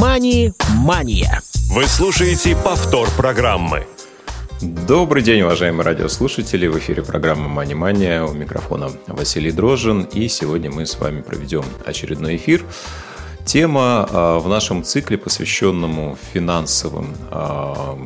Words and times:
«Мани-мания». 0.00 1.42
Вы 1.72 1.86
слушаете 1.86 2.54
повтор 2.54 3.08
программы. 3.16 3.84
Добрый 4.60 5.24
день, 5.24 5.42
уважаемые 5.42 5.84
радиослушатели. 5.84 6.68
В 6.68 6.78
эфире 6.78 7.02
программа 7.02 7.48
«Мани 7.48 7.74
Мания». 7.74 8.22
У 8.22 8.32
микрофона 8.32 8.92
Василий 9.08 9.50
Дрожин. 9.50 10.02
И 10.02 10.28
сегодня 10.28 10.70
мы 10.70 10.86
с 10.86 11.00
вами 11.00 11.20
проведем 11.20 11.64
очередной 11.84 12.36
эфир. 12.36 12.64
Тема 13.44 14.08
а, 14.08 14.38
в 14.38 14.46
нашем 14.48 14.84
цикле, 14.84 15.18
посвященному 15.18 16.16
финансовым 16.32 17.16
а, 17.32 17.98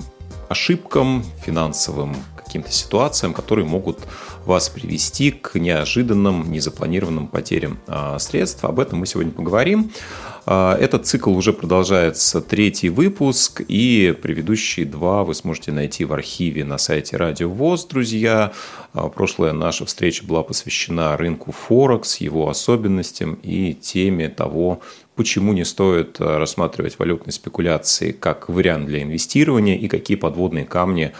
ошибкам, 0.48 1.22
финансовым 1.44 2.16
каким-то 2.52 2.72
ситуациям, 2.72 3.34
которые 3.34 3.66
могут 3.66 3.98
вас 4.44 4.68
привести 4.68 5.30
к 5.30 5.58
неожиданным, 5.58 6.50
незапланированным 6.50 7.26
потерям 7.26 7.78
а, 7.86 8.18
средств. 8.18 8.64
Об 8.64 8.80
этом 8.80 8.98
мы 8.98 9.06
сегодня 9.06 9.32
поговорим. 9.32 9.90
А, 10.44 10.76
этот 10.76 11.06
цикл 11.06 11.30
уже 11.36 11.52
продолжается 11.52 12.40
третий 12.40 12.88
выпуск, 12.88 13.62
и 13.66 14.16
предыдущие 14.20 14.86
два 14.86 15.22
вы 15.22 15.34
сможете 15.34 15.70
найти 15.70 16.04
в 16.04 16.12
архиве 16.12 16.64
на 16.64 16.78
сайте 16.78 17.16
Радио 17.16 17.48
ВОЗ, 17.48 17.86
друзья. 17.86 18.52
А, 18.92 19.08
прошлая 19.08 19.52
наша 19.52 19.86
встреча 19.86 20.24
была 20.24 20.42
посвящена 20.42 21.16
рынку 21.16 21.52
Форекс, 21.52 22.16
его 22.16 22.48
особенностям 22.48 23.34
и 23.42 23.72
теме 23.72 24.28
того, 24.28 24.80
почему 25.14 25.52
не 25.52 25.64
стоит 25.64 26.16
а, 26.18 26.38
рассматривать 26.38 26.98
валютные 26.98 27.32
спекуляции 27.32 28.10
как 28.10 28.48
вариант 28.48 28.86
для 28.86 29.02
инвестирования 29.02 29.76
и 29.76 29.86
какие 29.86 30.16
подводные 30.16 30.64
камни 30.64 31.12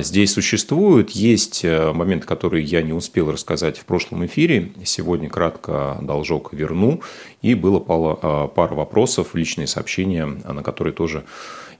здесь 0.00 0.32
существуют. 0.32 1.10
Есть 1.10 1.64
э, 1.64 1.92
моменты, 1.92 2.26
которые 2.26 2.64
я 2.64 2.82
не 2.82 2.92
успел 2.92 3.30
рассказать 3.30 3.78
в 3.78 3.84
прошлом 3.84 4.26
эфире. 4.26 4.72
Сегодня 4.84 5.28
кратко 5.28 5.98
должок 6.02 6.52
верну. 6.52 7.02
И 7.42 7.54
было 7.54 7.78
пара, 7.78 8.46
пара 8.48 8.74
вопросов, 8.74 9.34
личные 9.34 9.66
сообщения, 9.66 10.26
на 10.26 10.62
которые 10.62 10.92
тоже 10.92 11.24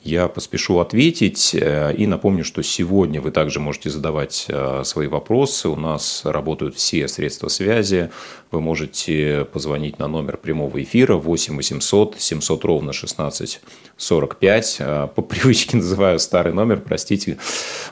я 0.05 0.29
поспешу 0.29 0.79
ответить 0.79 1.55
э, 1.55 1.95
и 1.97 2.07
напомню, 2.07 2.45
что 2.45 2.63
сегодня 2.63 3.21
вы 3.21 3.31
также 3.33 3.59
можете 3.59 3.91
задавать 3.91 4.47
э, 4.49 4.83
свои 4.85 5.09
вопросы. 5.09 5.69
У 5.69 5.77
нас 5.77 6.23
работают 6.25 6.77
все 6.77 7.09
средства 7.09 7.49
связи. 7.49 8.11
Вы 8.51 8.61
можете 8.61 9.47
позвонить 9.53 9.99
на 9.99 10.07
номер 10.07 10.37
прямого 10.37 10.81
эфира 10.83 11.17
8 11.17 11.57
800 11.57 12.15
700 12.19 12.65
ровно 12.65 12.93
16 12.93 13.61
45. 13.97 14.77
Э, 14.79 15.09
по 15.15 15.23
привычке 15.23 15.77
называю 15.77 16.21
старый 16.21 16.53
номер, 16.53 16.81
простите. 16.81 17.37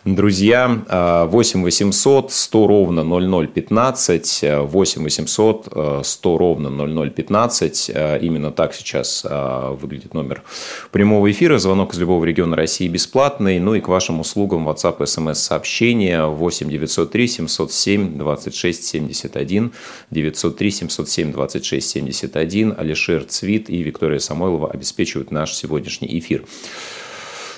Друзья, 0.04 1.26
8 1.28 1.62
800 1.62 2.32
100 2.32 2.66
ровно 2.66 3.02
0015, 3.02 4.44
8 4.60 5.02
800 5.02 6.06
100 6.06 6.38
ровно 6.38 6.70
0015. 6.70 7.90
Именно 8.20 8.52
так 8.52 8.74
сейчас 8.74 9.24
выглядит 9.24 10.14
номер 10.14 10.44
прямого 10.92 11.30
эфира. 11.30 11.58
Звонок 11.58 11.95
из 11.96 11.98
любого 11.98 12.24
региона 12.24 12.56
России 12.56 12.88
бесплатный. 12.88 13.58
Ну 13.58 13.74
и 13.74 13.80
к 13.80 13.88
вашим 13.88 14.20
услугам 14.20 14.68
WhatsApp, 14.68 14.98
SMS 14.98 15.36
сообщения 15.36 16.24
8 16.26 16.68
903 16.68 17.28
707 17.28 18.18
26 18.18 18.84
71 18.84 19.72
903 20.10 20.70
707 20.70 21.32
26 21.32 21.90
71. 21.90 22.74
Алишер 22.76 23.24
Цвит 23.24 23.70
и 23.70 23.82
Виктория 23.82 24.18
Самойлова 24.18 24.70
обеспечивают 24.70 25.30
наш 25.30 25.54
сегодняшний 25.54 26.18
эфир. 26.18 26.44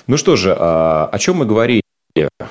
Ну 0.07 0.15
что 0.15 0.35
же, 0.37 0.55
а, 0.57 1.09
о 1.11 1.19
чем 1.19 1.37
мы 1.37 1.45
говорили? 1.45 1.81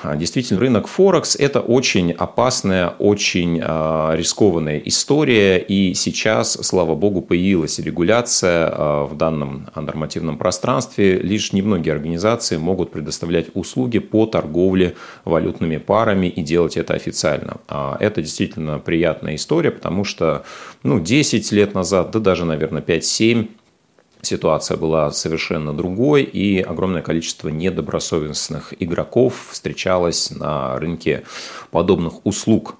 А, 0.03 0.15
действительно, 0.15 0.59
рынок 0.59 0.87
Форекс– 0.87 1.35
это 1.39 1.59
очень 1.59 2.11
опасная, 2.11 2.89
очень 2.99 3.59
а, 3.61 4.13
рискованная 4.15 4.81
история. 4.85 5.57
И 5.57 5.93
сейчас, 5.93 6.53
слава 6.53 6.95
богу, 6.95 7.21
появилась 7.21 7.79
регуляция 7.79 8.71
а, 8.71 9.05
в 9.05 9.17
данном 9.17 9.67
нормативном 9.75 10.37
пространстве. 10.37 11.19
Лишь 11.19 11.53
немногие 11.53 11.93
организации 11.93 12.57
могут 12.57 12.91
предоставлять 12.91 13.47
услуги 13.53 13.99
по 13.99 14.25
торговле 14.25 14.95
валютными 15.25 15.77
парами 15.77 16.27
и 16.27 16.41
делать 16.41 16.77
это 16.77 16.93
официально. 16.93 17.57
Это 17.99 18.21
действительно 18.21 18.79
приятная 18.79 19.35
история, 19.35 19.71
потому 19.71 20.03
что 20.03 20.43
ну, 20.83 20.99
10 20.99 21.51
лет 21.51 21.73
назад, 21.73 22.11
да 22.11 22.19
даже, 22.19 22.45
наверное, 22.45 22.81
5-7 22.81 23.47
ситуация 24.21 24.77
была 24.77 25.11
совершенно 25.11 25.73
другой, 25.73 26.23
и 26.23 26.61
огромное 26.61 27.01
количество 27.01 27.49
недобросовестных 27.49 28.73
игроков 28.79 29.49
встречалось 29.51 30.31
на 30.31 30.77
рынке 30.77 31.23
подобных 31.71 32.25
услуг. 32.25 32.75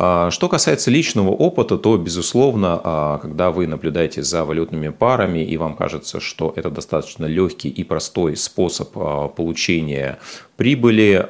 А, 0.00 0.30
что 0.30 0.48
касается 0.48 0.92
личного 0.92 1.30
опыта, 1.30 1.76
то, 1.76 1.96
безусловно, 1.96 2.80
а, 2.84 3.18
когда 3.18 3.50
вы 3.50 3.66
наблюдаете 3.66 4.22
за 4.22 4.44
валютными 4.44 4.90
парами, 4.90 5.40
и 5.40 5.56
вам 5.56 5.74
кажется, 5.74 6.20
что 6.20 6.52
это 6.54 6.70
достаточно 6.70 7.26
легкий 7.26 7.68
и 7.68 7.82
простой 7.82 8.36
способ 8.36 8.90
а, 8.94 9.26
получения 9.26 10.20
прибыли, 10.56 11.28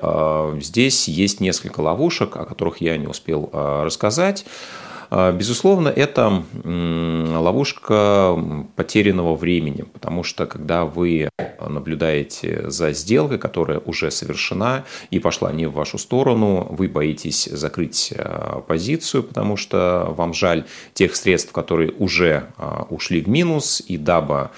здесь 0.63 1.07
есть 1.07 1.41
несколько 1.41 1.81
ловушек, 1.81 2.37
о 2.37 2.47
которых 2.47 2.81
я 2.81 2.97
не 2.97 3.07
успел 3.07 3.51
рассказать. 3.53 4.47
А, 5.11 5.33
безусловно, 5.33 5.89
это 5.89 6.45
ловушка 6.65 8.37
потерянного 8.77 9.37
времени, 9.37 9.83
потому 9.83 10.23
что 10.23 10.47
когда 10.47 10.85
вы 10.85 11.31
наблюдаете 11.61 12.71
за 12.71 12.93
сделкой, 12.93 13.39
которая 13.39 13.79
уже 13.81 14.11
совершена 14.11 14.85
и 15.11 15.19
пошла 15.19 15.53
не 15.53 15.67
в 15.67 15.73
вашу 15.73 15.99
сторону, 15.99 16.67
вы 16.71 16.89
боитесь 16.89 17.45
закрыть 17.45 18.13
а, 18.17 18.61
позицию, 18.61 19.23
потому 19.23 19.57
что 19.57 20.13
вам 20.17 20.35
жаль 20.35 20.65
тех 20.95 21.17
средств, 21.17 21.53
которые 21.53 21.93
уже 21.93 22.47
а, 22.57 22.87
ушли 22.91 23.21
в 23.21 23.29
минус, 23.29 23.83
и 23.87 23.97
дабы 23.97 24.51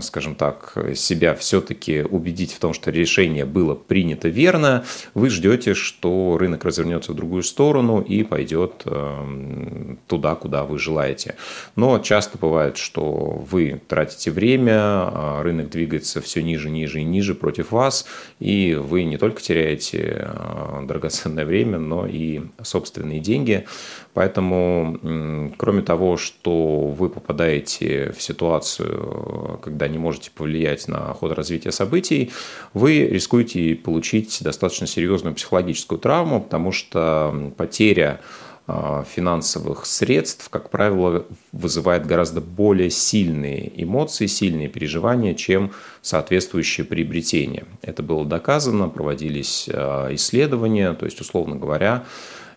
скажем 0.00 0.36
так, 0.36 0.76
себя 0.94 1.34
все-таки 1.34 2.02
убедить 2.02 2.52
в 2.52 2.58
том, 2.60 2.72
что 2.72 2.90
решение 2.90 3.44
было 3.44 3.74
принято 3.74 4.28
верно, 4.28 4.84
вы 5.12 5.28
ждете, 5.28 5.74
что 5.74 6.38
рынок 6.38 6.64
развернется 6.64 7.12
в 7.12 7.16
другую 7.16 7.42
сторону 7.42 8.00
и 8.00 8.22
пойдет 8.22 8.82
эм, 8.84 9.98
туда, 10.06 10.34
куда 10.36 10.64
вы 10.64 10.78
желаете. 10.78 11.34
Но 11.76 11.98
часто 11.98 12.38
бывает, 12.38 12.76
что 12.76 13.02
вы 13.02 13.82
тратите 13.88 14.30
время, 14.30 14.76
а 14.76 15.42
рынок 15.42 15.68
двигается 15.68 16.20
все 16.20 16.42
ниже, 16.42 16.70
ниже 16.70 17.00
и 17.00 17.04
ниже 17.04 17.34
против 17.34 17.72
вас, 17.72 18.06
и 18.38 18.74
вы 18.74 19.04
не 19.04 19.18
только 19.18 19.42
теряете 19.42 20.28
э, 20.28 20.84
драгоценное 20.86 21.44
время, 21.44 21.78
но 21.78 22.06
и 22.06 22.42
собственные 22.62 23.20
деньги. 23.20 23.66
Поэтому, 24.14 25.52
кроме 25.56 25.82
того, 25.82 26.16
что 26.16 26.86
вы 26.86 27.08
попадаете 27.08 28.12
в 28.16 28.22
ситуацию, 28.22 29.23
когда 29.62 29.88
не 29.88 29.98
можете 29.98 30.30
повлиять 30.30 30.88
на 30.88 31.14
ход 31.14 31.32
развития 31.32 31.72
событий, 31.72 32.32
вы 32.72 33.06
рискуете 33.06 33.74
получить 33.74 34.38
достаточно 34.42 34.86
серьезную 34.86 35.34
психологическую 35.34 35.98
травму, 35.98 36.40
потому 36.40 36.72
что 36.72 37.52
потеря 37.56 38.20
а, 38.66 39.04
финансовых 39.04 39.84
средств, 39.84 40.48
как 40.48 40.70
правило, 40.70 41.26
вызывает 41.52 42.06
гораздо 42.06 42.40
более 42.40 42.88
сильные 42.88 43.70
эмоции, 43.82 44.24
сильные 44.24 44.68
переживания, 44.68 45.34
чем 45.34 45.72
соответствующее 46.00 46.86
приобретение. 46.86 47.66
Это 47.82 48.02
было 48.02 48.24
доказано, 48.24 48.88
проводились 48.88 49.68
а, 49.70 50.14
исследования, 50.14 50.94
то 50.94 51.04
есть, 51.04 51.20
условно 51.20 51.56
говоря, 51.56 52.04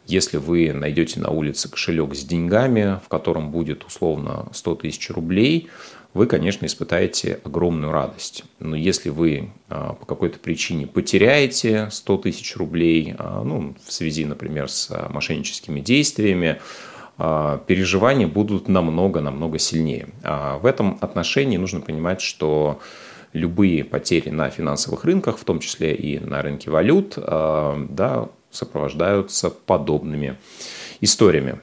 если 0.07 0.37
вы 0.37 0.73
найдете 0.73 1.19
на 1.19 1.29
улице 1.29 1.69
кошелек 1.69 2.15
с 2.15 2.23
деньгами, 2.23 2.99
в 3.03 3.09
котором 3.09 3.51
будет 3.51 3.83
условно 3.85 4.47
100 4.53 4.75
тысяч 4.75 5.09
рублей, 5.09 5.69
вы, 6.13 6.25
конечно, 6.25 6.65
испытаете 6.65 7.39
огромную 7.43 7.91
радость. 7.91 8.43
Но 8.59 8.75
если 8.75 9.09
вы 9.09 9.51
а, 9.69 9.93
по 9.93 10.05
какой-то 10.05 10.39
причине 10.39 10.87
потеряете 10.87 11.89
100 11.91 12.17
тысяч 12.17 12.55
рублей, 12.55 13.13
а, 13.19 13.43
ну, 13.43 13.75
в 13.85 13.91
связи, 13.91 14.25
например, 14.25 14.69
с 14.69 14.89
мошенническими 15.09 15.79
действиями, 15.79 16.59
а, 17.17 17.59
переживания 17.67 18.27
будут 18.27 18.67
намного-намного 18.67 19.59
сильнее. 19.59 20.09
В 20.23 20.65
этом 20.65 20.97
отношении 21.01 21.57
нужно 21.57 21.81
понимать, 21.81 22.21
что 22.21 22.79
любые 23.33 23.83
потери 23.83 24.29
на 24.29 24.49
финансовых 24.49 25.03
рынках, 25.03 25.37
в 25.37 25.43
том 25.43 25.59
числе 25.59 25.93
и 25.93 26.17
на 26.17 26.41
рынке 26.41 26.71
валют, 26.71 27.13
да, 27.15 28.29
сопровождаются 28.51 29.49
подобными 29.49 30.37
историями. 31.01 31.59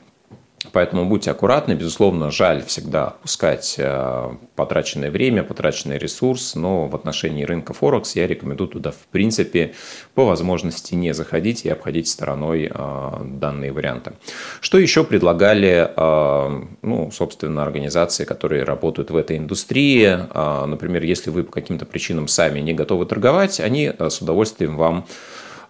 Поэтому 0.73 1.05
будьте 1.05 1.31
аккуратны. 1.31 1.75
Безусловно, 1.75 2.31
жаль 2.31 2.65
всегда 2.65 3.15
пускать 3.23 3.75
э, 3.79 4.31
потраченное 4.57 5.11
время, 5.11 5.43
потраченный 5.43 5.99
ресурс, 5.99 6.55
но 6.55 6.87
в 6.87 6.97
отношении 6.97 7.45
рынка 7.45 7.75
Форекс 7.75 8.17
я 8.17 8.27
рекомендую 8.27 8.69
туда, 8.69 8.91
в 8.91 9.07
принципе, 9.11 9.75
по 10.15 10.25
возможности 10.25 10.95
не 10.95 11.13
заходить 11.13 11.65
и 11.65 11.69
обходить 11.69 12.09
стороной 12.09 12.71
э, 12.73 13.11
данные 13.25 13.73
варианты. 13.73 14.13
Что 14.61 14.79
еще 14.79 15.05
предлагали, 15.05 15.91
э, 15.95 16.63
ну, 16.81 17.11
собственно, 17.13 17.63
организации, 17.63 18.25
которые 18.25 18.65
работают 18.65 19.11
в 19.11 19.17
этой 19.17 19.37
индустрии? 19.37 20.19
Например, 20.67 21.03
если 21.03 21.31
вы 21.31 21.45
по 21.45 21.53
каким-то 21.53 21.85
причинам 21.85 22.29
сами 22.29 22.61
не 22.61 22.73
готовы 22.73 23.07
торговать, 23.07 23.61
они 23.61 23.93
с 23.99 24.21
удовольствием 24.21 24.77
вам 24.77 25.07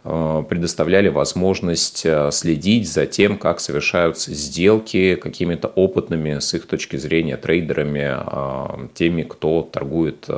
предоставляли 0.05 1.09
возможность 1.09 2.07
следить 2.31 2.93
за 2.93 3.07
тем, 3.07 3.39
как 3.39 3.59
совершаются 3.59 4.35
сделки 4.35 5.15
какими-то 5.17 5.69
опытными 5.69 6.39
с 6.41 6.53
их 6.53 6.67
точки 6.67 6.97
зрения 6.97 7.39
трейдерами, 7.39 8.93
теми, 8.95 9.23
кто 9.23 9.63
торгует 9.63 10.29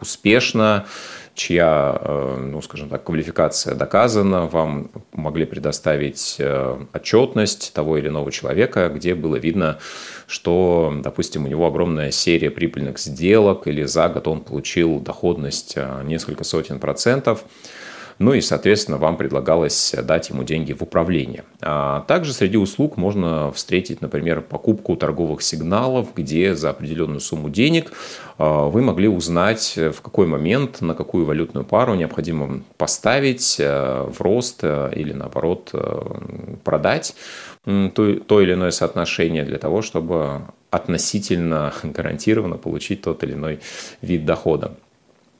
успешно 0.00 0.86
чья, 1.34 1.98
э, 2.00 2.48
ну, 2.50 2.60
скажем 2.62 2.88
так, 2.88 3.04
квалификация 3.04 3.74
доказана, 3.74 4.46
вам 4.46 4.90
могли 5.12 5.46
предоставить 5.46 6.36
э, 6.38 6.78
отчетность 6.92 7.72
того 7.72 7.96
или 7.96 8.08
иного 8.08 8.30
человека, 8.30 8.88
где 8.88 9.14
было 9.14 9.36
видно, 9.36 9.78
что, 10.26 10.92
допустим, 11.02 11.44
у 11.44 11.48
него 11.48 11.66
огромная 11.66 12.10
серия 12.10 12.50
прибыльных 12.50 12.98
сделок, 12.98 13.66
или 13.66 13.84
за 13.84 14.08
год 14.08 14.28
он 14.28 14.40
получил 14.40 15.00
доходность 15.00 15.74
э, 15.76 16.02
несколько 16.04 16.44
сотен 16.44 16.78
процентов, 16.78 17.44
ну 18.22 18.34
и, 18.34 18.40
соответственно, 18.40 18.98
вам 18.98 19.16
предлагалось 19.16 19.94
дать 20.02 20.30
ему 20.30 20.44
деньги 20.44 20.72
в 20.72 20.82
управление. 20.82 21.44
А 21.60 22.02
также 22.02 22.32
среди 22.32 22.56
услуг 22.56 22.96
можно 22.96 23.50
встретить, 23.52 24.00
например, 24.00 24.40
покупку 24.40 24.96
торговых 24.96 25.42
сигналов, 25.42 26.08
где 26.14 26.54
за 26.54 26.70
определенную 26.70 27.20
сумму 27.20 27.50
денег 27.50 27.92
а, 28.38 28.68
вы 28.68 28.82
могли 28.82 29.08
узнать, 29.08 29.74
в 29.76 30.00
какой 30.00 30.26
момент, 30.26 30.80
на 30.80 30.94
какую 30.94 31.26
валютную 31.26 31.64
пару 31.64 31.94
необходимо 31.94 32.62
поставить 32.76 33.56
э, 33.58 34.06
в 34.08 34.20
рост 34.20 34.60
э, 34.62 34.92
или, 34.94 35.12
наоборот, 35.12 35.70
э, 35.72 36.02
продать 36.64 37.14
то, 37.64 38.14
то 38.14 38.40
или 38.40 38.54
иное 38.54 38.70
соотношение 38.70 39.44
для 39.44 39.58
того, 39.58 39.82
чтобы 39.82 40.42
относительно 40.70 41.72
гарантированно 41.82 42.56
получить 42.56 43.02
тот 43.02 43.22
или 43.24 43.34
иной 43.34 43.60
вид 44.00 44.24
дохода. 44.24 44.74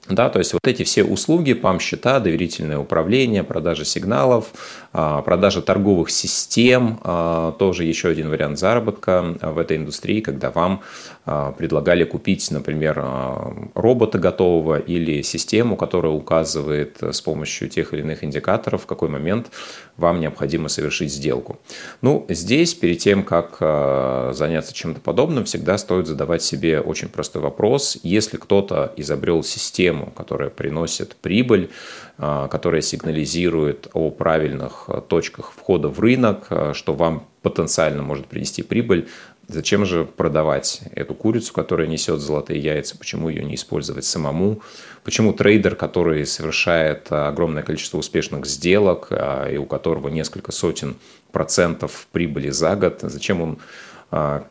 Да, 0.08 0.28
то 0.28 0.40
есть 0.40 0.52
вот 0.52 0.66
эти 0.66 0.82
все 0.82 1.04
услуги, 1.04 1.52
ПАМ-счета, 1.52 2.18
доверительное 2.18 2.78
управление, 2.78 3.44
продажа 3.44 3.84
сигналов, 3.84 4.46
а, 4.92 5.22
продажа 5.22 5.62
торговых 5.62 6.10
систем, 6.10 6.98
а, 7.04 7.52
тоже 7.52 7.84
еще 7.84 8.08
один 8.08 8.28
вариант 8.28 8.58
заработка 8.58 9.36
в 9.40 9.58
этой 9.58 9.76
индустрии, 9.76 10.20
когда 10.20 10.50
вам 10.50 10.82
а, 11.21 11.21
предлагали 11.24 12.04
купить, 12.04 12.50
например, 12.50 13.04
робота 13.74 14.18
готового 14.18 14.78
или 14.78 15.22
систему, 15.22 15.76
которая 15.76 16.12
указывает 16.12 17.00
с 17.00 17.20
помощью 17.20 17.68
тех 17.68 17.94
или 17.94 18.00
иных 18.00 18.24
индикаторов, 18.24 18.82
в 18.82 18.86
какой 18.86 19.08
момент 19.08 19.50
вам 19.96 20.20
необходимо 20.20 20.68
совершить 20.68 21.12
сделку. 21.12 21.60
Ну, 22.00 22.26
здесь, 22.28 22.74
перед 22.74 22.98
тем, 22.98 23.22
как 23.22 23.58
заняться 24.34 24.74
чем-то 24.74 25.00
подобным, 25.00 25.44
всегда 25.44 25.78
стоит 25.78 26.06
задавать 26.08 26.42
себе 26.42 26.80
очень 26.80 27.08
простой 27.08 27.40
вопрос. 27.40 27.98
Если 28.02 28.36
кто-то 28.36 28.92
изобрел 28.96 29.44
систему, 29.44 30.12
которая 30.16 30.50
приносит 30.50 31.14
прибыль, 31.16 31.70
а, 32.18 32.48
которая 32.48 32.82
сигнализирует 32.82 33.88
о 33.94 34.10
правильных 34.10 34.84
а, 34.86 35.00
точках 35.00 35.52
входа 35.52 35.88
в 35.88 35.98
рынок, 36.00 36.46
а, 36.50 36.72
что 36.74 36.94
вам 36.94 37.26
потенциально 37.42 38.02
может 38.02 38.26
принести 38.26 38.62
прибыль, 38.62 39.08
Зачем 39.52 39.84
же 39.84 40.04
продавать 40.04 40.80
эту 40.94 41.14
курицу, 41.14 41.52
которая 41.52 41.86
несет 41.86 42.20
золотые 42.20 42.58
яйца? 42.58 42.96
Почему 42.96 43.28
ее 43.28 43.44
не 43.44 43.56
использовать 43.56 44.04
самому? 44.04 44.62
Почему 45.04 45.32
трейдер, 45.34 45.76
который 45.76 46.24
совершает 46.24 47.12
огромное 47.12 47.62
количество 47.62 47.98
успешных 47.98 48.46
сделок 48.46 49.12
и 49.50 49.56
у 49.58 49.66
которого 49.66 50.08
несколько 50.08 50.52
сотен 50.52 50.96
процентов 51.32 52.06
прибыли 52.12 52.50
за 52.50 52.76
год, 52.76 53.00
зачем 53.02 53.42
он 53.42 53.58
а, 53.58 53.62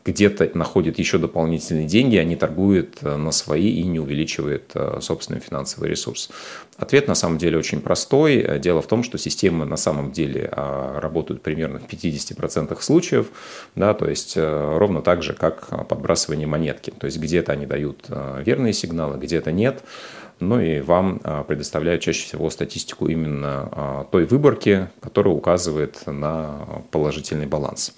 где-то 0.05 0.49
находит 0.55 0.97
еще 0.97 1.19
дополнительные 1.19 1.85
деньги, 1.85 2.15
они 2.15 2.35
торгуют 2.35 2.97
э, 3.03 3.15
на 3.15 3.31
свои 3.31 3.69
и 3.69 3.83
не 3.83 3.99
увеличивает 3.99 4.71
э, 4.73 4.97
собственный 5.01 5.39
финансовый 5.39 5.87
ресурс. 5.87 6.31
Ответ 6.77 7.07
на 7.07 7.13
самом 7.13 7.37
деле 7.37 7.59
очень 7.59 7.79
простой. 7.79 8.57
Дело 8.57 8.81
в 8.81 8.87
том, 8.87 9.03
что 9.03 9.19
системы 9.19 9.65
на 9.65 9.77
самом 9.77 10.11
деле 10.11 10.49
а, 10.51 10.99
работают 10.99 11.43
примерно 11.43 11.77
в 11.79 11.83
50% 11.83 12.75
случаев, 12.81 13.27
да, 13.75 13.93
то 13.93 14.09
есть 14.09 14.33
э, 14.35 14.77
ровно 14.77 15.03
так 15.03 15.21
же, 15.21 15.33
как 15.33 15.87
подбрасывание 15.87 16.47
монетки. 16.47 16.89
То 16.89 17.05
есть 17.05 17.19
где-то 17.19 17.51
они 17.51 17.67
дают 17.67 18.07
верные 18.43 18.73
сигналы, 18.73 19.19
где-то 19.19 19.51
нет. 19.51 19.83
Ну 20.39 20.59
и 20.59 20.81
вам 20.81 21.21
предоставляют 21.47 22.01
чаще 22.01 22.23
всего 22.23 22.49
статистику 22.49 23.07
именно 23.07 24.07
той 24.11 24.25
выборки, 24.25 24.89
которая 24.99 25.35
указывает 25.35 26.01
на 26.07 26.81
положительный 26.89 27.45
баланс. 27.45 27.93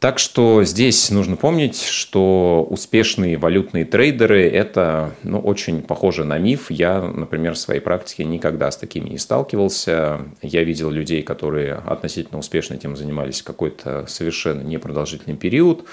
Так 0.00 0.18
что 0.18 0.64
здесь 0.64 1.10
нужно 1.10 1.36
помнить, 1.36 1.82
что 1.82 2.66
успешные 2.70 3.36
валютные 3.36 3.84
трейдеры– 3.84 4.48
это 4.48 5.14
ну, 5.24 5.38
очень 5.38 5.82
похоже 5.82 6.24
на 6.24 6.38
миф. 6.38 6.70
Я, 6.70 7.02
например, 7.02 7.52
в 7.52 7.58
своей 7.58 7.80
практике 7.80 8.24
никогда 8.24 8.70
с 8.70 8.78
такими 8.78 9.10
не 9.10 9.18
сталкивался. 9.18 10.22
Я 10.40 10.64
видел 10.64 10.88
людей, 10.88 11.22
которые 11.22 11.74
относительно 11.74 12.38
успешно 12.38 12.74
этим 12.74 12.96
занимались 12.96 13.42
какой-то 13.42 14.06
совершенно 14.08 14.62
непродолжительный 14.62 15.36
период 15.36 15.84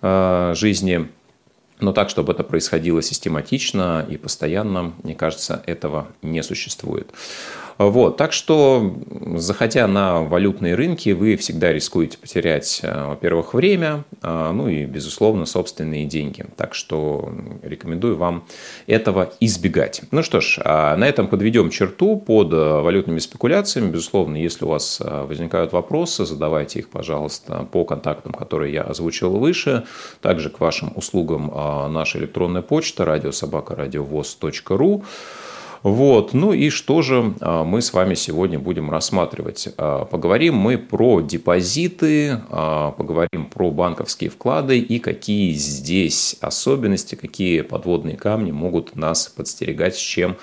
э, 0.00 0.52
жизни. 0.54 1.08
Но 1.80 1.92
так, 1.92 2.08
чтобы 2.08 2.34
это 2.34 2.44
происходило 2.44 3.02
систематично 3.02 4.06
и 4.08 4.16
постоянно, 4.16 4.92
мне 5.02 5.16
кажется, 5.16 5.60
этого 5.66 6.06
не 6.22 6.40
существует. 6.44 7.10
Вот, 7.78 8.16
так 8.16 8.32
что, 8.32 8.96
заходя 9.34 9.86
на 9.86 10.22
валютные 10.22 10.74
рынки, 10.74 11.10
вы 11.10 11.36
всегда 11.36 11.72
рискуете 11.72 12.16
потерять, 12.16 12.80
э, 12.82 13.08
во-первых, 13.08 13.52
время, 13.52 14.04
э, 14.22 14.50
ну 14.52 14.68
и, 14.68 14.86
безусловно, 14.86 15.44
собственные 15.44 16.06
деньги. 16.06 16.46
Так 16.56 16.74
что 16.74 17.30
рекомендую 17.62 18.16
вам 18.16 18.46
этого 18.86 19.30
избегать. 19.40 20.02
Ну 20.10 20.22
что 20.22 20.40
ж, 20.40 20.58
а 20.64 20.96
на 20.96 21.06
этом 21.06 21.28
подведем 21.28 21.68
черту 21.68 22.16
под 22.16 22.52
э, 22.54 22.80
валютными 22.80 23.18
спекуляциями. 23.18 23.90
Безусловно, 23.90 24.36
если 24.36 24.64
у 24.64 24.68
вас 24.68 25.00
возникают 25.00 25.72
вопросы, 25.72 26.24
задавайте 26.24 26.78
их, 26.78 26.88
пожалуйста, 26.88 27.68
по 27.70 27.84
контактам, 27.84 28.32
которые 28.32 28.72
я 28.72 28.82
озвучил 28.82 29.36
выше. 29.36 29.84
Также 30.22 30.48
к 30.48 30.60
вашим 30.60 30.92
услугам 30.94 31.52
наша 31.92 32.18
электронная 32.18 32.62
почта 32.62 33.04
радиособакарадиовоз.ру. 33.04 35.04
Вот. 35.86 36.34
Ну 36.34 36.52
и 36.52 36.68
что 36.68 37.00
же 37.00 37.36
а, 37.40 37.62
мы 37.62 37.80
с 37.80 37.92
вами 37.92 38.14
сегодня 38.14 38.58
будем 38.58 38.90
рассматривать? 38.90 39.68
А, 39.78 40.04
поговорим 40.04 40.56
мы 40.56 40.78
про 40.78 41.20
депозиты, 41.20 42.40
а, 42.50 42.90
поговорим 42.90 43.46
про 43.46 43.70
банковские 43.70 44.30
вклады 44.30 44.80
и 44.80 44.98
какие 44.98 45.52
здесь 45.52 46.38
особенности, 46.40 47.14
какие 47.14 47.60
подводные 47.60 48.16
камни 48.16 48.50
могут 48.50 48.96
нас 48.96 49.28
подстерегать, 49.28 49.94
с 49.94 50.00
чем 50.00 50.36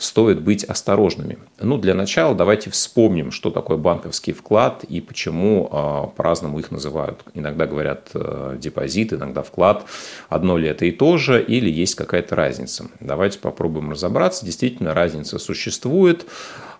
стоит 0.00 0.40
быть 0.40 0.64
осторожными. 0.64 1.38
Ну, 1.60 1.76
для 1.76 1.94
начала 1.94 2.34
давайте 2.34 2.70
вспомним, 2.70 3.30
что 3.30 3.50
такое 3.50 3.76
банковский 3.76 4.32
вклад 4.32 4.82
и 4.82 5.02
почему 5.02 5.68
а, 5.70 6.06
по-разному 6.06 6.58
их 6.58 6.70
называют. 6.70 7.20
Иногда 7.34 7.66
говорят 7.66 8.08
э, 8.14 8.56
депозит, 8.58 9.12
иногда 9.12 9.42
вклад. 9.42 9.84
Одно 10.30 10.56
ли 10.56 10.68
это 10.68 10.86
и 10.86 10.90
то 10.90 11.18
же, 11.18 11.42
или 11.42 11.70
есть 11.70 11.96
какая-то 11.96 12.34
разница? 12.34 12.86
Давайте 13.00 13.38
попробуем 13.40 13.90
разобраться. 13.90 14.46
Действительно, 14.46 14.94
разница 14.94 15.38
существует. 15.38 16.24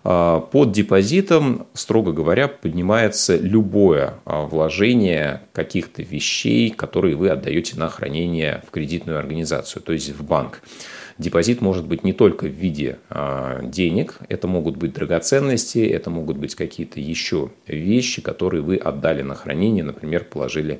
А, 0.03 0.39
под 0.39 0.71
депозитом, 0.71 1.67
строго 1.73 2.11
говоря, 2.13 2.47
поднимается 2.47 3.37
любое 3.37 4.15
а, 4.25 4.47
вложение 4.47 5.41
каких-то 5.53 6.01
вещей, 6.01 6.71
которые 6.71 7.15
вы 7.15 7.29
отдаете 7.29 7.77
на 7.77 7.87
хранение 7.87 8.63
в 8.67 8.71
кредитную 8.71 9.19
организацию, 9.19 9.83
то 9.83 9.93
есть 9.93 10.09
в 10.09 10.23
банк. 10.23 10.63
Депозит 11.21 11.61
может 11.61 11.85
быть 11.85 12.03
не 12.03 12.13
только 12.13 12.47
в 12.47 12.49
виде 12.49 12.97
а, 13.11 13.61
денег, 13.61 14.17
это 14.27 14.47
могут 14.47 14.77
быть 14.77 14.93
драгоценности, 14.93 15.77
это 15.77 16.09
могут 16.09 16.37
быть 16.37 16.55
какие-то 16.55 16.99
еще 16.99 17.51
вещи, 17.67 18.23
которые 18.23 18.63
вы 18.63 18.75
отдали 18.77 19.21
на 19.21 19.35
хранение, 19.35 19.83
например, 19.83 20.23
положили 20.23 20.79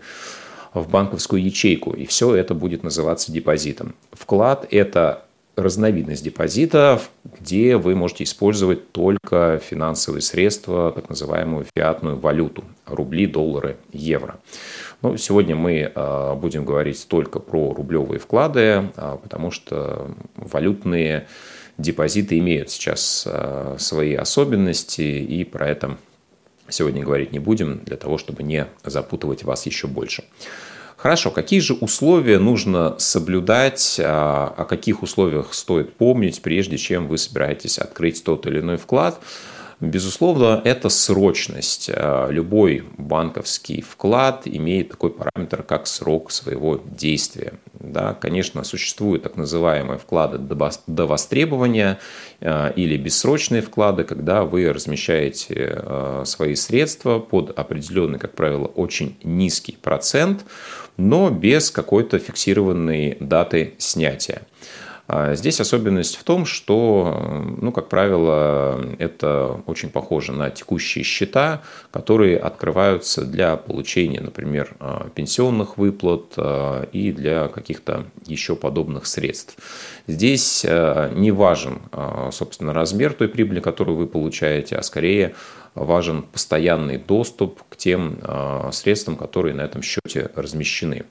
в 0.73 0.89
банковскую 0.89 1.43
ячейку, 1.43 1.91
и 1.93 2.07
все 2.07 2.33
это 2.33 2.55
будет 2.55 2.81
называться 2.81 3.31
депозитом. 3.31 3.93
Вклад– 4.11 4.65
это 4.71 5.25
разновидность 5.55 6.23
депозита, 6.23 7.01
где 7.23 7.77
вы 7.77 7.95
можете 7.95 8.23
использовать 8.23 8.91
только 8.91 9.61
финансовые 9.63 10.21
средства, 10.21 10.91
так 10.91 11.09
называемую 11.09 11.65
фиатную 11.75 12.17
валюту– 12.17 12.63
рубли, 12.85 13.27
доллары, 13.27 13.77
евро. 13.91 14.39
Ну, 15.01 15.17
сегодня 15.17 15.55
мы 15.55 15.91
а, 15.93 16.35
будем 16.35 16.65
говорить 16.65 17.05
только 17.07 17.39
про 17.39 17.73
рублевые 17.73 18.19
вклады, 18.19 18.91
а, 18.95 19.17
потому 19.17 19.51
что 19.51 20.11
валютные 20.35 21.27
депозиты 21.77 22.37
имеют 22.39 22.69
сейчас 22.69 23.25
а, 23.27 23.75
свои 23.79 24.13
особенности, 24.13 25.01
и 25.01 25.43
про 25.43 25.69
это 25.69 25.97
сегодня 26.69 27.03
говорить 27.03 27.31
не 27.31 27.39
будем, 27.39 27.79
для 27.79 27.97
того, 27.97 28.17
чтобы 28.17 28.43
не 28.43 28.67
запутывать 28.83 29.43
вас 29.43 29.65
еще 29.65 29.87
больше. 29.87 30.23
Хорошо, 31.01 31.31
какие 31.31 31.59
же 31.61 31.73
условия 31.73 32.37
нужно 32.37 32.95
соблюдать, 32.99 33.99
о 33.99 34.65
каких 34.69 35.01
условиях 35.01 35.55
стоит 35.55 35.95
помнить, 35.95 36.43
прежде 36.43 36.77
чем 36.77 37.07
вы 37.07 37.17
собираетесь 37.17 37.79
открыть 37.79 38.23
тот 38.23 38.45
или 38.45 38.59
иной 38.59 38.77
вклад– 38.77 39.19
Безусловно, 39.81 40.61
это 40.63 40.89
срочность. 40.89 41.89
А, 41.91 42.29
любой 42.29 42.83
банковский 42.97 43.81
вклад 43.81 44.43
имеет 44.45 44.89
такой 44.89 45.09
параметр, 45.09 45.63
как 45.63 45.87
срок 45.87 46.31
своего 46.31 46.79
действия. 46.85 47.53
Да, 47.73 48.13
конечно, 48.13 48.63
существуют 48.63 49.23
так 49.23 49.37
называемые 49.37 49.97
вклады 49.97 50.37
до 50.37 51.07
востребования 51.07 51.97
или 52.39 52.95
бессрочные 52.95 53.63
вклады, 53.63 54.03
когда 54.03 54.43
вы 54.43 54.71
размещаете 54.71 55.83
свои 56.25 56.53
средства 56.53 57.17
под 57.17 57.57
определенный, 57.57 58.19
как 58.19 58.35
правило, 58.35 58.65
очень 58.67 59.17
низкий 59.23 59.75
процент, 59.81 60.45
но 60.97 61.31
без 61.31 61.71
какой-то 61.71 62.19
фиксированной 62.19 63.17
даты 63.19 63.73
снятия. 63.79 64.43
А 65.13 65.35
здесь 65.35 65.59
особенность 65.59 66.15
в 66.15 66.23
том, 66.23 66.45
что, 66.45 67.43
ну, 67.59 67.73
как 67.73 67.89
правило, 67.89 68.81
это 68.97 69.61
очень 69.65 69.89
похоже 69.89 70.31
на 70.31 70.49
текущие 70.49 71.03
счета, 71.03 71.63
которые 71.91 72.37
открываются 72.37 73.25
для 73.25 73.57
получения, 73.57 74.21
например, 74.21 74.73
а, 74.79 75.09
пенсионных 75.13 75.77
выплат 75.77 76.35
а, 76.37 76.83
и 76.93 77.11
для 77.11 77.49
каких-то 77.49 78.05
еще 78.25 78.55
подобных 78.55 79.05
средств. 79.05 79.57
Здесь 80.07 80.63
не 80.63 81.31
важен, 81.31 81.79
собственно, 82.31 82.73
размер 82.73 83.13
той 83.13 83.27
прибыли, 83.27 83.59
которую 83.59 83.97
вы 83.97 84.07
получаете, 84.07 84.77
а 84.77 84.83
скорее 84.83 85.35
важен 85.75 86.23
постоянный 86.23 86.97
доступ 86.97 87.61
к 87.69 87.75
тем 87.75 88.19
средствам, 88.71 89.15
которые 89.15 89.53
на 89.53 89.61
этом 89.61 89.81
счете 89.83 90.29
размещены. 90.35 91.03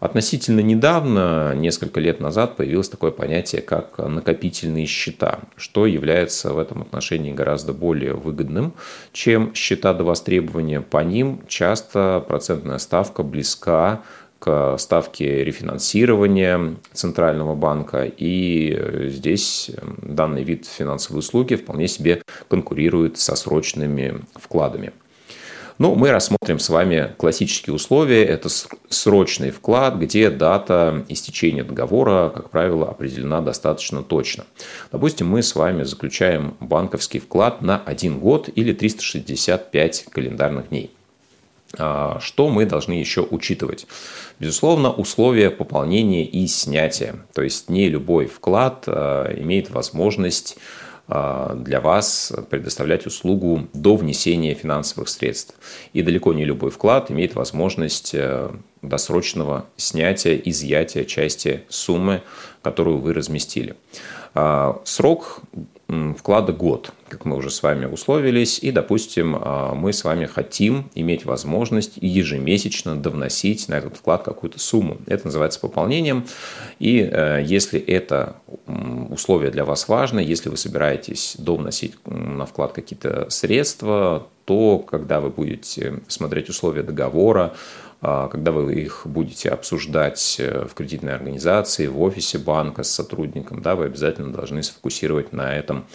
Относительно 0.00 0.60
недавно, 0.60 1.54
несколько 1.54 2.00
лет 2.00 2.20
назад, 2.20 2.56
появилось 2.56 2.88
такое 2.88 3.10
понятие, 3.10 3.62
как 3.62 3.98
накопительные 3.98 4.86
счета, 4.86 5.40
что 5.56 5.86
является 5.86 6.52
в 6.52 6.58
этом 6.58 6.82
отношении 6.82 7.32
гораздо 7.32 7.72
более 7.72 8.14
выгодным, 8.14 8.74
чем 9.12 9.54
счета 9.54 9.94
до 9.94 10.04
востребования. 10.04 10.80
По 10.80 10.98
ним 11.02 11.40
часто 11.48 12.24
процентная 12.26 12.78
ставка 12.78 13.22
близка 13.22 14.02
к 14.38 14.76
ставке 14.76 15.42
рефинансирования 15.42 16.76
Центрального 16.92 17.54
банка. 17.54 18.04
И 18.04 19.08
здесь 19.08 19.70
данный 20.02 20.44
вид 20.44 20.66
финансовой 20.66 21.20
услуги 21.20 21.54
вполне 21.54 21.88
себе 21.88 22.22
конкурирует 22.48 23.16
со 23.16 23.36
срочными 23.36 24.20
вкладами. 24.34 24.92
Ну, 25.78 25.96
мы 25.96 26.12
рассмотрим 26.12 26.60
с 26.60 26.68
вами 26.68 27.12
классические 27.16 27.74
условия. 27.74 28.24
Это 28.24 28.48
срочный 28.88 29.50
вклад, 29.50 29.96
где 29.96 30.30
дата 30.30 31.04
истечения 31.08 31.64
договора, 31.64 32.30
как 32.30 32.50
правило, 32.50 32.88
определена 32.88 33.40
достаточно 33.40 34.04
точно. 34.04 34.44
Допустим, 34.92 35.28
мы 35.28 35.42
с 35.42 35.56
вами 35.56 35.82
заключаем 35.82 36.54
банковский 36.60 37.18
вклад 37.18 37.60
на 37.60 37.82
один 37.84 38.20
год 38.20 38.48
или 38.54 38.72
365 38.72 40.06
календарных 40.10 40.68
дней. 40.68 40.92
А, 41.76 42.20
что 42.20 42.50
мы 42.50 42.66
должны 42.66 42.92
еще 42.92 43.22
учитывать? 43.22 43.88
Безусловно, 44.38 44.92
условия 44.92 45.50
пополнения 45.50 46.24
и 46.24 46.46
снятия. 46.46 47.16
То 47.34 47.42
есть 47.42 47.68
не 47.68 47.88
любой 47.88 48.26
вклад 48.26 48.84
а, 48.86 49.34
имеет 49.36 49.70
возможность 49.70 50.56
для 51.06 51.80
вас 51.80 52.32
предоставлять 52.48 53.06
услугу 53.06 53.68
до 53.74 53.96
внесения 53.96 54.54
финансовых 54.54 55.08
средств. 55.08 55.54
И 55.92 56.02
далеко 56.02 56.32
не 56.32 56.44
любой 56.44 56.70
вклад 56.70 57.10
имеет 57.10 57.34
возможность 57.34 58.14
э, 58.14 58.50
досрочного 58.88 59.66
снятия, 59.76 60.36
изъятия 60.36 61.04
части 61.04 61.62
суммы, 61.68 62.22
которую 62.62 62.98
вы 62.98 63.12
разместили. 63.12 63.76
А, 64.34 64.80
срок 64.84 65.42
вклада 66.16 66.52
год, 66.52 66.92
как 67.08 67.24
мы 67.24 67.36
уже 67.36 67.50
с 67.50 67.62
вами 67.62 67.84
условились, 67.84 68.58
и, 68.58 68.72
допустим, 68.72 69.36
а, 69.38 69.74
мы 69.74 69.92
с 69.92 70.02
вами 70.02 70.26
хотим 70.26 70.90
иметь 70.94 71.24
возможность 71.24 71.92
ежемесячно 71.96 72.96
довносить 72.96 73.68
на 73.68 73.74
этот 73.74 73.96
вклад 73.96 74.24
какую-то 74.24 74.58
сумму. 74.58 74.98
Это 75.06 75.26
называется 75.26 75.60
пополнением, 75.60 76.24
и 76.78 77.00
э, 77.00 77.42
если 77.44 77.78
это 77.78 78.36
условие 79.10 79.50
для 79.50 79.64
вас 79.64 79.88
важно, 79.88 80.18
если 80.18 80.48
вы 80.48 80.56
собираетесь 80.56 81.36
довносить 81.38 81.94
на 82.06 82.46
вклад 82.46 82.72
какие-то 82.72 83.28
средства, 83.30 84.26
то 84.44 84.78
когда 84.78 85.20
вы 85.20 85.30
будете 85.30 86.00
смотреть 86.08 86.48
условия 86.48 86.82
договора, 86.82 87.54
когда 88.04 88.52
вы 88.52 88.74
их 88.74 89.02
будете 89.06 89.48
обсуждать 89.48 90.36
э, 90.38 90.66
в 90.68 90.74
кредитной 90.74 91.14
организации, 91.14 91.86
в 91.86 92.02
офисе 92.02 92.36
банка 92.36 92.82
с 92.82 92.90
сотрудником, 92.90 93.62
да, 93.62 93.76
вы 93.76 93.86
обязательно 93.86 94.30
должны 94.30 94.62
сфокусировать 94.62 95.32
на 95.32 95.56
этом 95.56 95.86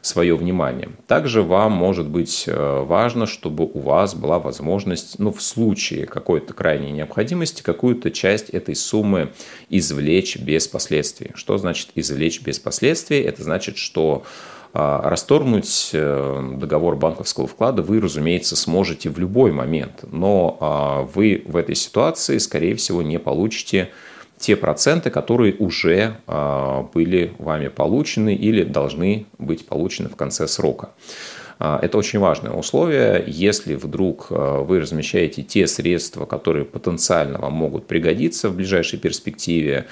свое 0.00 0.34
внимание. 0.34 0.88
Также 1.06 1.42
вам 1.42 1.72
может 1.72 2.08
быть 2.08 2.44
э, 2.46 2.82
важно, 2.84 3.26
чтобы 3.26 3.64
у 3.64 3.80
вас 3.80 4.14
была 4.14 4.38
возможность, 4.38 5.18
ну, 5.18 5.30
в 5.30 5.42
случае 5.42 6.06
какой-то 6.06 6.54
крайней 6.54 6.90
необходимости, 6.90 7.62
какую-то 7.62 8.10
часть 8.10 8.48
этой 8.48 8.74
суммы 8.74 9.32
извлечь 9.68 10.38
без 10.38 10.68
последствий. 10.68 11.32
Что 11.34 11.58
значит 11.58 11.90
извлечь 11.94 12.40
без 12.40 12.58
последствий? 12.58 13.20
Это 13.20 13.42
значит, 13.42 13.76
что 13.76 14.24
а, 14.67 14.67
расторгнуть 14.78 15.90
э, 15.92 16.52
договор 16.54 16.94
банковского 16.94 17.48
вклада 17.48 17.82
вы, 17.82 18.00
разумеется, 18.00 18.54
сможете 18.54 19.10
в 19.10 19.18
любой 19.18 19.50
момент, 19.50 20.04
но 20.12 20.56
а, 20.60 21.02
вы 21.02 21.42
в 21.46 21.56
этой 21.56 21.74
ситуации, 21.74 22.38
скорее 22.38 22.76
всего, 22.76 23.02
не 23.02 23.18
получите 23.18 23.90
те 24.38 24.54
проценты, 24.54 25.10
которые 25.10 25.56
уже 25.56 26.18
а, 26.28 26.88
были 26.94 27.32
вами 27.38 27.66
получены 27.66 28.36
или 28.36 28.62
должны 28.62 29.26
быть 29.38 29.66
получены 29.66 30.08
в 30.08 30.14
конце 30.14 30.46
срока. 30.46 30.90
Это 31.58 31.98
очень 31.98 32.20
важное 32.20 32.52
условие. 32.52 33.24
Если 33.26 33.74
вдруг 33.74 34.30
вы 34.30 34.78
размещаете 34.78 35.42
те 35.42 35.66
средства, 35.66 36.24
которые 36.24 36.64
потенциально 36.64 37.40
вам 37.40 37.54
могут 37.54 37.88
пригодиться 37.88 38.48
в 38.48 38.54
ближайшей 38.54 39.00
перспективе, 39.00 39.86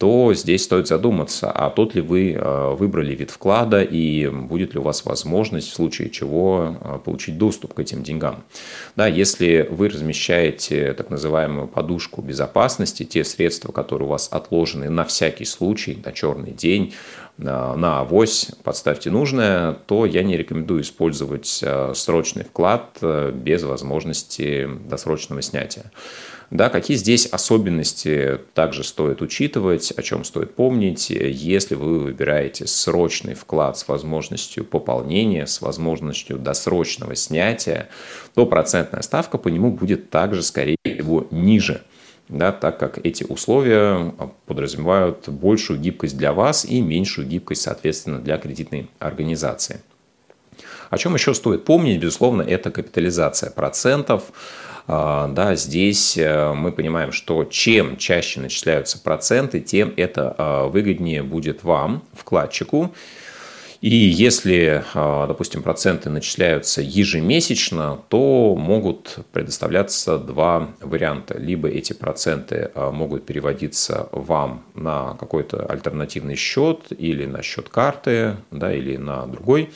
то 0.00 0.32
здесь 0.32 0.64
стоит 0.64 0.88
задуматься, 0.88 1.50
а 1.50 1.68
тот 1.68 1.94
ли 1.94 2.00
вы 2.00 2.32
э, 2.32 2.74
выбрали 2.74 3.14
вид 3.14 3.30
вклада 3.30 3.82
и 3.82 4.28
будет 4.28 4.72
ли 4.72 4.80
у 4.80 4.82
вас 4.82 5.04
возможность 5.04 5.68
в 5.68 5.74
случае 5.74 6.08
чего 6.08 6.74
э, 6.80 6.98
получить 7.04 7.36
доступ 7.36 7.74
к 7.74 7.80
этим 7.80 8.02
деньгам. 8.02 8.42
Да, 8.96 9.06
если 9.06 9.68
вы 9.70 9.90
размещаете 9.90 10.94
так 10.94 11.10
называемую 11.10 11.68
подушку 11.68 12.22
безопасности, 12.22 13.02
те 13.02 13.24
средства, 13.24 13.72
которые 13.72 14.08
у 14.08 14.10
вас 14.12 14.28
отложены 14.32 14.88
на 14.88 15.04
всякий 15.04 15.44
случай, 15.44 16.00
на 16.02 16.12
черный 16.12 16.52
день, 16.52 16.94
на 17.42 18.00
авось, 18.00 18.50
подставьте 18.62 19.10
нужное, 19.10 19.72
то 19.72 20.06
я 20.06 20.22
не 20.22 20.36
рекомендую 20.36 20.82
использовать 20.82 21.60
э, 21.62 21.92
срочный 21.94 22.44
вклад 22.44 22.98
без 23.00 23.62
возможности 23.62 24.68
досрочного 24.88 25.42
снятия. 25.42 25.90
Да, 26.50 26.68
какие 26.68 26.96
здесь 26.96 27.26
особенности 27.26 28.40
также 28.54 28.82
стоит 28.82 29.22
учитывать, 29.22 29.92
о 29.96 30.02
чем 30.02 30.24
стоит 30.24 30.56
помнить, 30.56 31.08
если 31.10 31.76
вы 31.76 32.00
выбираете 32.00 32.66
срочный 32.66 33.34
вклад 33.34 33.78
с 33.78 33.86
возможностью 33.86 34.64
пополнения, 34.64 35.46
с 35.46 35.60
возможностью 35.60 36.38
досрочного 36.38 37.14
снятия, 37.14 37.88
то 38.34 38.46
процентная 38.46 39.02
ставка 39.02 39.38
по 39.38 39.46
нему 39.46 39.70
будет 39.70 40.10
также, 40.10 40.42
скорее 40.42 40.76
всего, 40.84 41.28
ниже 41.30 41.82
да, 42.30 42.52
так 42.52 42.78
как 42.78 43.04
эти 43.04 43.24
условия 43.24 44.14
подразумевают 44.46 45.28
большую 45.28 45.80
гибкость 45.80 46.16
для 46.16 46.32
вас 46.32 46.64
и 46.64 46.80
меньшую 46.80 47.26
гибкость, 47.26 47.62
соответственно, 47.62 48.20
для 48.20 48.38
кредитной 48.38 48.88
организации. 48.98 49.80
О 50.90 50.98
чем 50.98 51.14
еще 51.14 51.34
стоит 51.34 51.64
помнить, 51.64 52.00
безусловно, 52.00 52.42
это 52.42 52.70
капитализация 52.70 53.50
процентов. 53.50 54.24
А, 54.86 55.28
да, 55.28 55.54
здесь 55.54 56.16
э, 56.16 56.52
мы 56.52 56.72
понимаем, 56.72 57.12
что 57.12 57.44
чем 57.44 57.96
чаще 57.96 58.40
начисляются 58.40 58.98
проценты, 59.00 59.60
тем 59.60 59.92
это 59.96 60.34
а, 60.36 60.66
выгоднее 60.66 61.22
будет 61.22 61.62
вам, 61.62 62.02
вкладчику. 62.12 62.92
И 63.80 63.96
если, 63.96 64.84
а, 64.92 65.26
допустим, 65.26 65.62
проценты 65.62 66.10
начисляются 66.10 66.82
ежемесячно, 66.82 67.98
то 68.08 68.54
могут 68.54 69.20
предоставляться 69.32 70.18
два 70.18 70.68
варианта. 70.80 71.38
Либо 71.38 71.68
эти 71.68 71.94
проценты 71.94 72.70
могут 72.74 73.24
переводиться 73.24 74.08
вам 74.12 74.64
на 74.74 75.14
какой-то 75.14 75.64
альтернативный 75.64 76.36
счет 76.36 76.88
или 76.90 77.24
на 77.24 77.42
счет 77.42 77.70
карты, 77.70 78.36
да, 78.50 78.70
или 78.74 78.98
на 78.98 79.26
другой 79.26 79.70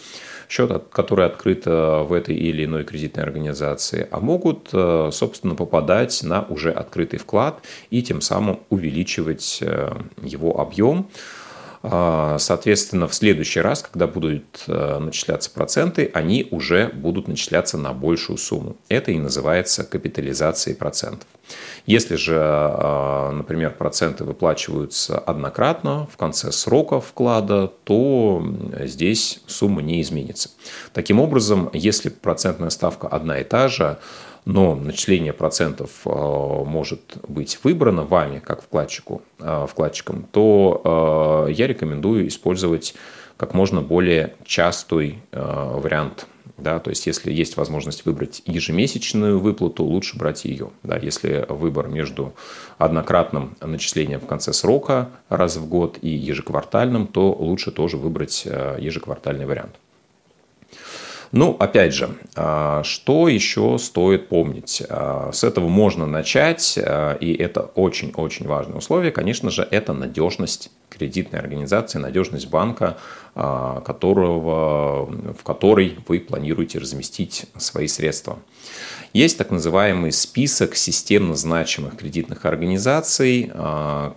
счет, 0.51 0.71
который 0.93 1.25
открыт 1.25 1.63
э, 1.67 2.03
в 2.03 2.13
этой 2.13 2.37
или 2.37 2.67
иной 2.67 2.85
кредитной 2.85 3.25
организации, 3.25 4.07
а 4.11 4.21
могут, 4.21 4.69
собственно, 4.71 5.55
попадать 5.55 6.23
на 6.23 6.43
уже 6.43 6.71
открытый 6.71 7.19
вклад 7.19 7.63
и 7.91 8.03
тем 8.03 8.21
самым 8.21 8.61
увеличивать 8.69 9.61
э, 9.63 9.93
его 10.23 10.61
объем. 10.61 11.09
А, 11.87 12.39
соответственно, 12.39 13.09
в 13.09 13.15
следующий 13.15 13.61
раз, 13.61 13.83
когда 13.83 14.07
будут 14.07 14.65
начисляться 14.67 15.51
проценты, 15.51 16.11
они 16.15 16.49
уже 16.51 16.89
будут 16.89 17.29
начисляться 17.29 17.77
на 17.77 17.93
большую 17.93 18.39
сумму. 18.39 18.77
Это 18.89 19.13
и 19.13 19.19
называется 19.19 19.85
капитализацией 19.85 20.77
процентов. 20.77 21.29
Если 21.85 22.17
же, 22.17 22.39
а, 22.41 23.31
например, 23.33 23.75
проценты 23.75 24.25
выплачиваются 24.25 25.19
однократно 25.19 26.09
в 26.11 26.17
конце 26.17 26.51
срока 26.53 27.01
вклада, 27.01 27.71
то 27.85 28.43
здесь 28.81 29.43
сумма 29.47 29.83
не 29.83 30.01
изменится. 30.01 30.49
Таким 30.95 31.21
образом, 31.21 31.69
если 31.75 32.09
процентная 32.09 32.71
ставка 32.71 33.09
одна 33.09 33.41
и 33.41 33.45
та 33.45 33.69
же, 33.69 33.99
но 34.45 34.75
начисление 34.75 35.33
процентов 35.33 35.91
может 36.05 37.17
быть 37.27 37.59
выбрано 37.63 38.05
вами, 38.05 38.41
как 38.41 38.63
вкладчику, 38.63 39.23
вкладчиком, 39.39 40.27
то 40.31 41.47
я 41.51 41.67
рекомендую 41.67 42.29
использовать 42.29 42.95
как 43.37 43.55
можно 43.55 43.81
более 43.81 44.35
частый 44.45 45.21
вариант 45.33 46.27
да, 46.57 46.79
то 46.79 46.91
есть, 46.91 47.07
если 47.07 47.33
есть 47.33 47.57
возможность 47.57 48.07
выбрать 48.07 48.43
ежемесячную 48.47 49.41
выплату, 49.41 49.83
лучше 49.83 50.17
брать 50.17 50.45
ее. 50.45 50.71
Да, 50.85 50.97
если 50.97 51.45
выбор 51.49 51.89
между 51.89 52.35
однократным 52.79 53.57
начислением 53.61 54.21
в 54.21 54.27
конце 54.27 54.53
срока 54.53 55.11
раз 55.29 55.57
в 55.57 55.69
год 55.69 55.99
и 56.01 56.09
ежеквартальным, 56.09 57.09
то 57.09 57.33
лучше 57.33 57.73
тоже 57.73 57.97
выбрать 57.97 58.45
э, 58.47 58.77
ежеквартальный 58.79 59.47
вариант. 59.47 59.75
Ну, 61.37 61.57
опять 61.59 61.93
же, 61.93 62.11
а, 62.37 62.85
что 62.85 63.27
еще 63.27 63.77
стоит 63.79 64.29
помнить? 64.29 64.81
А, 64.89 65.33
с 65.33 65.43
этого 65.43 65.67
можно 65.67 66.07
начать, 66.07 66.79
а, 66.81 67.15
и 67.15 67.35
это 67.35 67.63
очень-очень 67.75 68.47
важное 68.47 68.77
условие. 68.77 69.11
Конечно 69.11 69.51
же, 69.51 69.67
это 69.69 69.93
надежность 69.95 70.71
кредитной 70.97 71.41
организации, 71.41 71.99
надежность 71.99 72.49
банка, 72.49 72.97
которого, 73.35 75.07
в 75.07 75.43
который 75.43 75.99
вы 76.07 76.21
планируете 76.21 76.79
разместить 76.79 77.47
свои 77.57 77.89
средства. 77.89 78.39
Есть 79.13 79.39
так 79.39 79.51
называемый 79.51 80.13
список 80.13 80.77
системно 80.77 81.35
значимых 81.35 81.97
кредитных 81.97 82.45
организаций, 82.45 83.51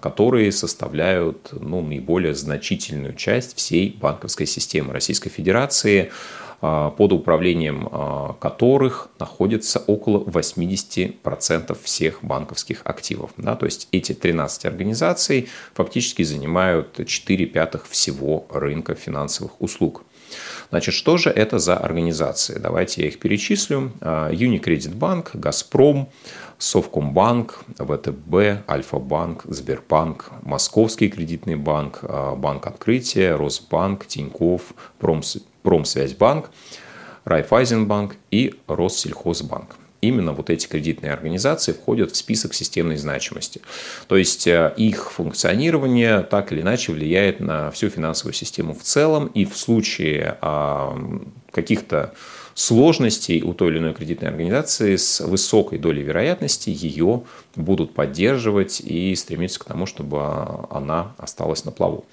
которые 0.02 0.52
составляют 0.52 1.50
ну, 1.52 1.82
наиболее 1.82 2.36
значительную 2.36 3.16
часть 3.16 3.58
всей 3.58 3.98
банковской 4.00 4.46
системы 4.46 4.94
Российской 4.94 5.30
Федерации– 5.32 6.12
а, 6.60 6.90
под 6.90 7.14
управлением 7.14 7.88
а, 7.92 8.34
которых 8.40 9.10
находится 9.20 9.78
около 9.86 10.24
80% 10.24 11.78
всех 11.84 12.24
банковских 12.24 12.82
активов. 12.84 13.30
Да, 13.38 13.56
то 13.56 13.68
есть 13.68 13.88
эти 13.92 14.14
13 14.14 14.66
организаций 14.66 15.50
фактически 15.76 16.24
занимают 16.24 16.67
4 17.06 17.46
пятых 17.46 17.88
всего 17.88 18.46
рынка 18.50 18.96
финансовых 18.96 19.62
услуг. 19.62 20.04
Значит, 20.70 20.94
что 20.94 21.18
же 21.18 21.30
это 21.30 21.60
за 21.60 21.78
организации? 21.78 22.60
Давайте 22.60 23.02
я 23.02 23.08
их 23.08 23.20
перечислю. 23.20 23.92
А, 24.02 24.30
Unicredit 24.32 24.94
Банк, 24.96 25.32
Газпром, 25.34 26.10
Совкомбанк, 26.58 27.60
ВТБ, 27.78 28.70
Альфа-банк, 28.70 29.44
Сбербанк, 29.46 30.32
Московский 30.42 31.10
кредитный 31.10 31.56
банк, 31.56 32.04
Банк 32.04 32.66
Открытия, 32.68 33.36
Росбанк, 33.36 34.08
Тиньков, 34.08 34.74
Промс 35.00 35.38
Промсвязьбанк, 35.62 36.50
Райфайзенбанк 37.26 38.16
и 38.32 38.56
Россельхозбанк. 38.68 39.76
Именно 40.08 40.32
вот 40.32 40.50
эти 40.50 40.68
кредитные 40.68 41.12
организации 41.12 41.74
входят 41.74 42.12
в 42.12 42.16
список 42.16 42.54
системной 42.54 42.96
значимости. 42.96 43.62
То 44.08 44.16
есть 44.16 44.48
э, 44.48 44.74
их 44.78 45.12
функционирование 45.12 46.22
так 46.22 46.54
или 46.54 46.62
иначе 46.62 46.94
влияет 46.94 47.42
на 47.42 47.72
всю 47.72 47.90
финансовую 47.90 48.34
систему 48.34 48.74
в 48.74 48.84
целом. 48.84 49.28
И 49.28 49.44
в 49.44 49.58
случае 49.58 50.38
а, 50.42 50.98
каких-то 51.52 52.14
сложностей 52.54 53.42
у 53.44 53.54
той 53.54 53.70
или 53.70 53.80
иной 53.80 53.94
кредитной 53.94 54.30
организации 54.30 54.96
с 54.96 55.20
высокой 55.20 55.78
долей 55.78 56.04
вероятности 56.04 56.70
ее 56.70 57.24
будут 57.56 57.94
поддерживать 57.94 58.80
и 58.80 59.14
стремиться 59.16 59.60
к 59.60 59.66
тому, 59.66 59.86
чтобы 59.86 60.22
она 60.72 61.14
осталась 61.18 61.66
на 61.66 61.72
плаву. 61.72 62.06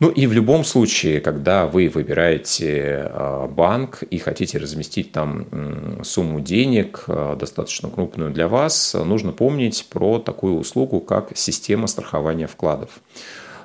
Ну 0.00 0.10
и 0.10 0.28
в 0.28 0.32
любом 0.32 0.62
случае, 0.62 1.20
когда 1.20 1.66
вы 1.66 1.88
выбираете 1.88 3.10
а, 3.10 3.48
банк 3.48 4.04
и 4.04 4.18
хотите 4.18 4.58
разместить 4.58 5.10
там 5.10 6.04
сумму 6.04 6.40
денег, 6.40 7.04
а, 7.08 7.34
достаточно 7.34 7.90
крупную 7.90 8.30
для 8.30 8.46
вас, 8.46 8.94
нужно 8.94 9.32
помнить 9.32 9.86
про 9.90 10.20
такую 10.20 10.56
услугу, 10.56 11.00
как 11.00 11.36
система 11.36 11.88
страхования 11.88 12.46
вкладов. 12.46 13.00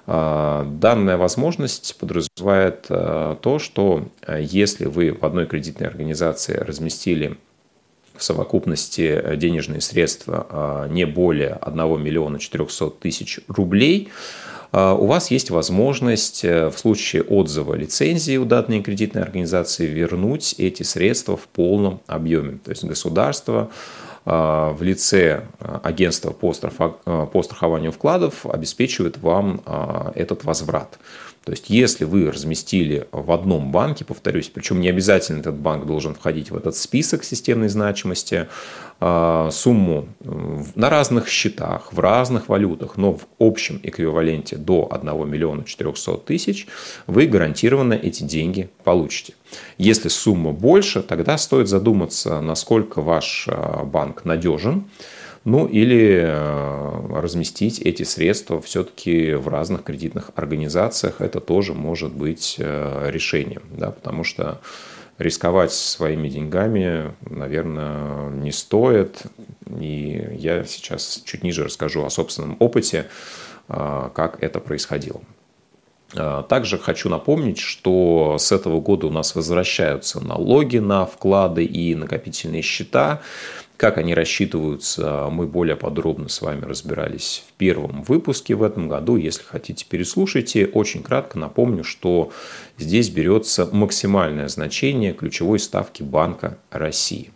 А, 0.08 0.66
данная 0.66 1.18
возможность 1.18 1.96
подразумевает 2.00 2.88
то, 2.88 3.60
что 3.60 4.08
если 4.40 4.86
вы 4.86 5.13
в 5.13 5.24
одной 5.24 5.46
кредитной 5.46 5.88
организации 5.88 6.56
разместили 6.56 7.38
в 8.16 8.24
совокупности 8.24 9.36
денежные 9.36 9.82
средства 9.82 10.88
не 10.90 11.06
более 11.06 11.60
1 11.62 12.02
миллиона 12.02 12.40
400 12.40 12.90
тысяч 12.92 13.40
рублей, 13.48 14.12
у 14.74 15.06
вас 15.06 15.30
есть 15.30 15.52
возможность 15.52 16.43
э, 16.43 16.69
в 16.71 16.80
случае 16.80 17.21
отзыва 17.21 17.76
лицензии 17.76 18.38
у 18.38 18.45
данной 18.45 18.82
кредитной 18.82 19.21
организации 19.21 19.86
вернуть 19.86 20.56
эти 20.58 20.82
средства 20.82 21.38
в 21.38 21.48
полном 21.48 22.02
объеме. 22.08 22.58
То 22.63 22.71
есть 22.71 22.84
государство 22.84 23.69
а, 24.26 24.71
в 24.71 24.82
лице 24.82 25.43
а, 25.60 25.80
агентства 25.84 26.32
по 26.32 26.54
страхованию 26.54 27.91
вкладов 27.91 28.48
обеспечивает 28.48 29.19
вам 29.19 29.62
этот 30.15 30.43
возврат. 30.43 30.98
То 31.43 31.51
есть, 31.51 31.69
если 31.69 32.06
вы 32.06 32.32
разместили 32.32 33.08
в 33.12 33.32
одном 33.32 33.71
банке, 33.71 34.06
повторюсь, 34.06 34.49
причем 34.49 34.79
не 34.79 34.88
обязательно 34.88 35.39
этот 35.39 35.56
банк 35.56 35.86
должен 35.86 36.15
входить 36.15 36.51
в 36.51 36.56
этот 36.56 36.75
список 36.77 37.25
системной 37.25 37.67
значимости, 37.67 38.47
а, 39.01 39.49
сумму 39.51 40.08
на 40.75 40.89
разных 40.89 41.27
счетах, 41.27 41.91
в 41.91 41.99
разных 41.99 42.47
валютах, 42.47 42.95
но 42.95 43.13
в 43.13 43.27
общем 43.39 43.82
эквиваленте 43.84 44.56
до 44.56 44.88
1 44.89 45.29
миллиона 45.29 45.65
400 45.65 46.17
тысяч, 46.19 46.67
вы 47.08 47.27
гарантированно 47.27 47.93
эти 47.93 48.23
деньги 48.23 48.69
получите. 48.86 49.34
Если 49.77 50.08
сумма 50.08 50.53
больше, 50.53 51.03
тогда 51.03 51.38
стоит 51.38 51.67
задуматься, 51.67 52.39
насколько 52.39 53.01
ваш 53.01 53.47
а, 53.49 53.84
банк 53.84 54.23
надежен, 54.23 54.86
ну 55.45 55.65
или 55.65 56.21
э, 56.23 57.19
разместить 57.19 57.79
эти 57.79 58.03
средства 58.03 58.62
все-таки 58.62 59.34
в 59.34 59.49
разных 59.49 59.84
кредитных 59.84 60.32
организациях. 60.36 61.19
Это 61.19 61.41
тоже 61.41 61.73
может 61.73 62.13
быть 62.13 62.56
э, 62.60 63.10
решением, 63.10 63.63
да, 63.71 63.91
потому 63.91 64.23
что 64.23 64.62
рисковать 65.17 65.73
своими 65.73 66.29
деньгами, 66.29 67.13
наверное, 67.29 68.29
не 68.29 68.51
стоит. 68.51 69.23
И 69.79 70.29
я 70.32 70.63
сейчас 70.63 71.21
чуть 71.25 71.43
ниже 71.43 71.65
расскажу 71.65 72.06
о 72.06 72.10
собственном 72.10 72.56
опыте, 72.60 73.08
э, 73.67 74.10
как 74.13 74.41
это 74.41 74.60
происходило. 74.60 75.21
Также 76.47 76.77
хочу 76.77 77.10
напомнить, 77.10 77.58
что 77.58 78.38
с 78.38 78.51
этого 78.51 78.79
года 78.79 79.08
у 79.08 79.10
нас 79.10 79.34
возвращаются 79.34 80.23
налоги 80.23 80.77
на 80.77 81.08
вклады 81.08 81.65
и 81.65 81.95
накопительные 81.95 82.62
счета. 82.62 83.21
Как 83.84 83.98
они 83.98 84.13
рассчитываются, 84.13 85.28
мы 85.30 85.46
более 85.46 85.76
подробно 85.76 86.30
с 86.30 86.41
вами 86.41 86.63
разбирались 86.63 87.43
в 87.50 87.52
первом 87.58 88.04
выпуске 88.04 88.56
в 88.56 88.63
этом 88.63 88.88
году. 88.88 89.17
Если 89.17 89.43
хотите, 89.43 89.86
переслушайте. 89.86 90.67
Очень 90.67 91.04
кратко 91.04 91.38
напомню, 91.38 91.84
что 91.84 92.32
здесь 92.78 93.10
берется 93.10 93.67
максимальное 93.69 94.48
значение 94.48 95.12
ключевой 95.12 95.60
ставки 95.60 96.02
Банка 96.02 96.58
России. 96.72 97.32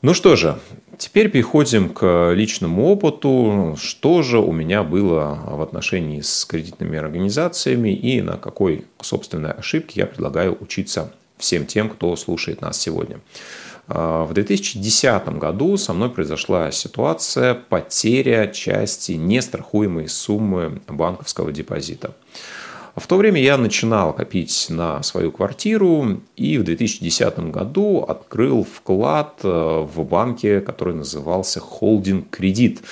Ну 0.00 0.14
что 0.14 0.36
же, 0.36 0.60
теперь 0.96 1.28
переходим 1.28 1.88
к 1.88 2.30
личному 2.32 2.86
опыту. 2.86 3.76
Что 3.82 4.22
же 4.22 4.38
у 4.38 4.52
меня 4.52 4.84
было 4.84 5.40
в 5.44 5.60
отношении 5.60 6.20
с 6.20 6.44
кредитными 6.44 6.96
организациями 6.96 7.92
и 7.92 8.22
на 8.22 8.36
какой 8.36 8.84
собственной 9.00 9.50
ошибке 9.50 10.02
я 10.02 10.06
предлагаю 10.06 10.56
учиться 10.60 11.12
всем 11.36 11.66
тем, 11.66 11.88
кто 11.90 12.14
слушает 12.14 12.60
нас 12.60 12.80
сегодня. 12.80 13.18
А, 13.88 14.24
в 14.24 14.32
2010 14.32 15.28
году 15.38 15.76
со 15.76 15.92
мной 15.92 16.10
произошла 16.10 16.70
ситуация 16.70 17.54
потеря 17.54 18.46
части 18.48 19.12
нестрахуемой 19.12 20.08
суммы 20.08 20.80
банковского 20.88 21.52
депозита. 21.52 22.14
В 22.94 23.06
то 23.06 23.16
время 23.16 23.40
я 23.40 23.56
начинал 23.56 24.12
копить 24.12 24.66
на 24.68 25.02
свою 25.02 25.32
квартиру 25.32 26.20
и 26.36 26.58
в 26.58 26.64
2010 26.64 27.50
году 27.50 28.04
открыл 28.06 28.64
вклад 28.64 29.40
э, 29.42 29.48
в 29.48 30.04
банке, 30.04 30.60
который 30.60 30.94
назывался 30.94 31.60
«Холдинг 31.60 32.28
Кредит». 32.28 32.82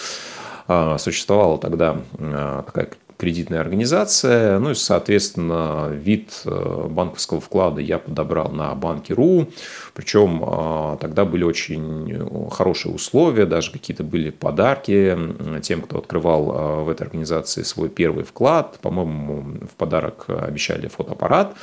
А, 0.69 0.97
существовала 0.99 1.59
тогда 1.59 2.01
э, 2.17 2.63
такая 2.65 2.89
кредитная 3.21 3.61
организация. 3.61 4.59
Ну 4.59 4.71
и, 4.71 4.75
соответственно, 4.75 5.91
вид 5.93 6.41
э, 6.47 6.87
банковского 6.89 7.39
вклада 7.39 7.83
я 7.83 7.99
подобрал 7.99 8.51
на 8.51 8.75
банке.ру. 8.75 9.49
Причем 9.93 10.43
э, 10.43 10.97
тогда 11.01 11.27
были 11.27 11.45
очень 11.45 12.49
хорошие 12.51 12.95
условия, 12.95 13.45
даже 13.45 13.73
какие-то 13.73 14.05
были 14.05 14.31
подарки 14.31 15.19
тем, 15.63 15.83
кто 15.83 15.99
открывал 15.99 16.51
э, 16.51 16.85
в 16.85 16.89
этой 16.89 17.03
организации 17.03 17.63
свой 17.63 17.91
первый 17.91 18.25
вклад. 18.25 18.79
По-моему, 18.81 19.59
в 19.71 19.77
подарок 19.77 20.25
обещали 20.29 20.89
фотоаппарат. 20.89 21.55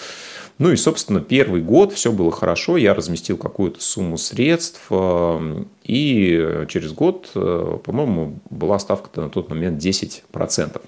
Ну 0.60 0.72
и, 0.72 0.76
собственно, 0.76 1.22
первый 1.22 1.62
год 1.63 1.91
все 1.93 2.12
было 2.12 2.32
хорошо, 2.32 2.78
я 2.78 2.93
разместил 2.93 3.38
какую-то 3.38 3.82
сумму 3.82 4.17
средств, 4.17 4.91
и 5.84 6.65
через 6.67 6.93
год, 6.93 7.30
по-моему, 7.34 8.39
была 8.50 8.80
ставка 8.80 9.22
на 9.22 9.30
тот 9.30 9.50
момент 9.50 9.80
10%. 9.80 10.82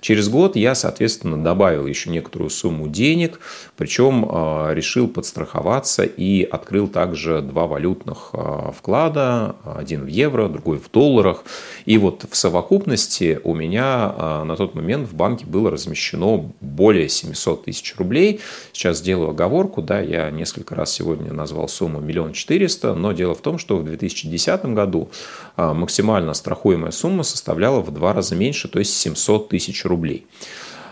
Через 0.00 0.28
год 0.28 0.56
я, 0.56 0.74
соответственно, 0.74 1.42
добавил 1.42 1.86
еще 1.86 2.10
некоторую 2.10 2.50
сумму 2.50 2.88
денег, 2.88 3.40
причем 3.76 4.24
решил 4.72 5.08
подстраховаться 5.08 6.04
и 6.04 6.42
открыл 6.42 6.88
также 6.88 7.42
два 7.42 7.66
валютных 7.66 8.32
вклада, 8.76 9.56
один 9.64 10.04
в 10.04 10.08
евро, 10.08 10.48
другой 10.48 10.78
в 10.78 10.90
долларах. 10.90 11.44
И 11.84 11.98
вот 11.98 12.24
в 12.30 12.36
совокупности 12.36 13.40
у 13.44 13.54
меня 13.54 14.44
на 14.44 14.56
тот 14.56 14.74
момент 14.74 15.08
в 15.08 15.14
банке 15.14 15.46
было 15.46 15.70
размещено 15.70 16.52
более 16.60 17.08
700 17.08 17.64
тысяч 17.64 17.94
рублей. 17.96 18.40
Сейчас 18.72 18.98
сделаю 18.98 19.30
оговорку, 19.30 19.82
да, 19.82 20.00
я 20.00 20.30
несколько 20.30 20.74
раз 20.74 20.92
сегодня 20.92 21.32
назвал 21.32 21.68
сумму 21.68 22.00
миллион 22.00 22.32
четыреста, 22.32 22.94
но 22.94 23.12
дело 23.12 23.34
в 23.34 23.40
том, 23.40 23.58
что 23.58 23.76
в 23.76 23.84
2010 23.84 24.66
году 24.66 25.10
максимально 25.56 26.34
страхуемая 26.34 26.90
сумма 26.90 27.22
составляла 27.22 27.80
в 27.80 27.90
два 27.92 28.12
раза 28.12 28.34
меньше, 28.34 28.68
то 28.68 28.78
есть 28.78 28.94
700 28.96 29.48
тысяч 29.48 29.84
рублей. 29.86 30.26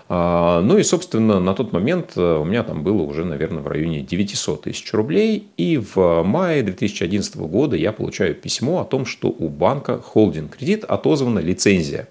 А, 0.09 0.61
ну 0.61 0.76
и, 0.76 0.83
собственно, 0.83 1.40
на 1.40 1.54
тот 1.54 1.72
момент 1.72 2.12
э, 2.16 2.38
у 2.38 2.44
меня 2.44 2.62
там 2.62 2.83
было 2.83 3.02
уже, 3.02 3.24
наверное, 3.24 3.62
в 3.62 3.68
районе 3.68 4.00
900 4.02 4.62
тысяч 4.62 4.92
рублей. 4.92 5.48
И 5.57 5.78
в 5.78 6.22
мае 6.22 6.62
2011 6.62 7.37
года 7.37 7.76
я 7.76 7.92
получаю 7.92 8.35
письмо 8.35 8.80
о 8.80 8.85
том, 8.85 9.07
что 9.07 9.28
у 9.28 9.48
банка 9.48 10.00
холдинг 10.00 10.57
кредит 10.57 10.85
отозвана 10.85 11.38
лицензия. 11.38 12.09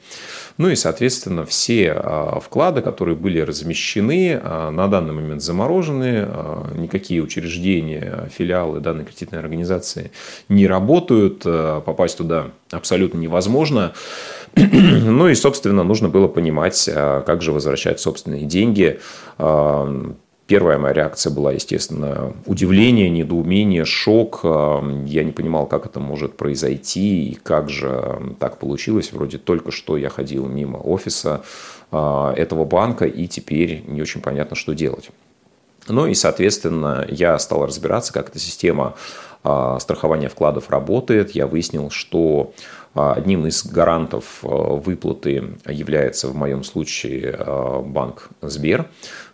Ну 0.58 0.70
и, 0.70 0.76
соответственно, 0.76 1.46
все 1.46 1.94
а, 1.94 2.40
вклады, 2.40 2.82
которые 2.82 3.16
были 3.16 3.40
размещены, 3.40 4.40
а, 4.42 4.70
на 4.72 4.88
данный 4.88 5.14
момент 5.14 5.42
заморожены, 5.42 6.28
никакие 6.76 7.22
учреждения, 7.22 8.30
филиалы 8.32 8.80
данной 8.80 9.06
кредитной 9.06 9.40
организации 9.40 10.12
не 10.50 10.68
работают, 10.68 11.44
попасть 11.44 12.18
туда 12.18 12.52
абсолютно 12.72 13.18
невозможно. 13.18 13.94
Ну 14.56 15.28
и, 15.30 15.36
собственно, 15.36 15.84
нужно 15.84 16.10
было 16.10 16.28
понимать, 16.28 16.90
а, 16.94 17.22
как 17.22 17.42
же 17.42 17.52
возвращать 17.52 18.00
собственные 18.00 18.46
деньги. 18.46 19.00
Первая 20.46 20.78
моя 20.78 20.94
реакция 20.94 21.32
была, 21.32 21.54
естественно, 21.54 22.34
удивление, 22.46 23.10
недоумение, 23.10 23.86
шок. 23.86 24.42
А, 24.44 24.84
я 25.06 25.24
не 25.24 25.32
понимал, 25.32 25.68
как 25.68 25.86
это 25.86 26.00
может 26.00 26.36
произойти 26.36 27.30
и 27.30 27.36
как 27.36 27.70
же 27.70 28.36
так 28.40 28.58
получилось. 28.58 29.14
Вроде 29.14 29.38
только 29.38 29.72
что 29.72 29.98
я 29.98 30.10
ходил 30.10 30.48
мимо 30.48 30.78
офиса 30.78 31.44
этого 31.92 32.66
банка 32.66 33.06
и 33.06 33.28
теперь 33.28 33.84
не 33.86 34.02
очень 34.02 34.20
понятно, 34.20 34.56
что 34.56 34.74
делать. 34.74 35.12
Ну 35.88 36.08
и, 36.08 36.14
соответственно, 36.14 37.06
я 37.10 37.38
стал 37.40 37.66
разбираться, 37.66 38.14
как 38.14 38.30
эта 38.30 38.40
система 38.40 38.96
страхования 39.80 40.30
вкладов 40.30 40.70
работает. 40.70 41.32
Я 41.32 41.48
выяснил, 41.48 41.90
что 41.90 42.54
а 42.96 43.14
одним 43.14 43.48
из 43.48 43.66
гарантов 43.66 44.40
э, 44.44 44.48
выплаты 44.48 45.56
является 45.68 46.28
в 46.28 46.36
моем 46.36 46.64
случае 46.64 47.38
банк 47.86 48.30
Сбер. 48.42 48.88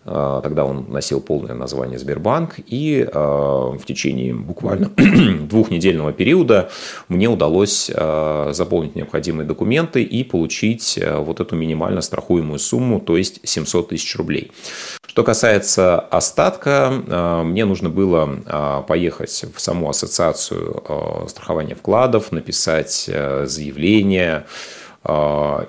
Тогда 0.06 0.64
он 0.64 0.86
носил 0.90 1.20
полное 1.20 1.54
название 1.54 2.00
Сбербанк. 2.00 2.56
И 2.66 3.06
в 3.14 3.82
течение 3.86 4.34
буквально 4.34 4.90
двухнедельного 5.42 6.14
периода 6.14 6.72
мне 7.10 7.28
удалось 7.28 7.92
заполнить 7.92 8.96
необходимые 8.96 9.46
документы 9.46 10.02
и 10.02 10.24
получить 10.24 10.98
вот 11.06 11.42
эту 11.42 11.56
минимально 11.56 12.02
страхуемую 12.02 12.60
сумму, 12.60 13.02
то 13.02 13.18
есть 13.18 13.42
700 13.44 13.90
тысяч 13.90 14.16
рублей. 14.16 14.52
Что 15.10 15.24
касается 15.24 16.00
остатка, 16.00 16.94
э, 16.94 17.42
мне 17.44 17.66
нужно 17.66 17.90
было 17.90 18.30
э, 18.46 18.84
поехать 18.88 19.46
в 19.56 19.60
саму 19.60 19.90
ассоциацию 19.90 20.84
э, 20.88 21.28
страхования 21.28 21.74
вкладов, 21.74 22.32
написать 22.32 23.10
заявление, 23.46 24.46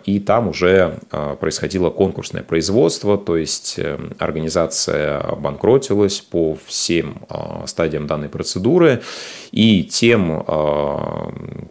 и 0.05 0.22
там 0.26 0.48
уже 0.48 0.98
происходило 1.38 1.90
конкурсное 1.90 2.42
производство, 2.42 3.16
то 3.16 3.37
есть 3.37 3.79
организация 4.18 5.22
банкротилась 5.37 6.20
по 6.20 6.59
всем 6.66 7.22
стадиям 7.64 8.09
данной 8.09 8.29
процедуры, 8.29 9.03
и 9.53 9.85
тем, 9.85 10.42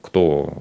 кто, 0.01 0.53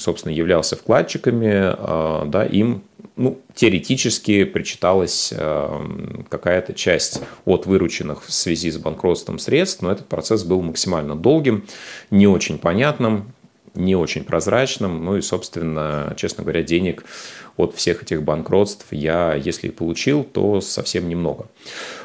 собственно, 0.00 0.32
являлся 0.32 0.74
вкладчиками, 0.74 2.28
да, 2.28 2.44
им 2.44 2.82
ну, 3.16 3.40
теоретически 3.54 4.44
причиталась 4.44 5.32
эм, 5.36 6.26
какая-то 6.28 6.72
часть 6.72 7.20
от 7.44 7.66
вырученных 7.66 8.24
в 8.24 8.32
связи 8.32 8.70
с 8.70 8.78
банкротством 8.78 9.38
средств, 9.38 9.82
но 9.82 9.92
этот 9.92 10.08
процесс 10.08 10.44
был 10.44 10.62
максимально 10.62 11.14
долгим, 11.14 11.64
не 12.10 12.26
очень 12.26 12.58
понятным, 12.58 13.32
не 13.74 13.96
очень 13.96 14.24
прозрачным, 14.24 15.04
ну 15.04 15.16
и, 15.16 15.22
собственно, 15.22 16.14
честно 16.16 16.42
говоря, 16.42 16.62
денег 16.62 17.04
от 17.56 17.74
всех 17.74 18.02
этих 18.02 18.22
банкротств 18.22 18.86
я, 18.90 19.34
если 19.34 19.68
получил, 19.68 20.24
то 20.24 20.60
совсем 20.60 21.08
немного. 21.08 21.46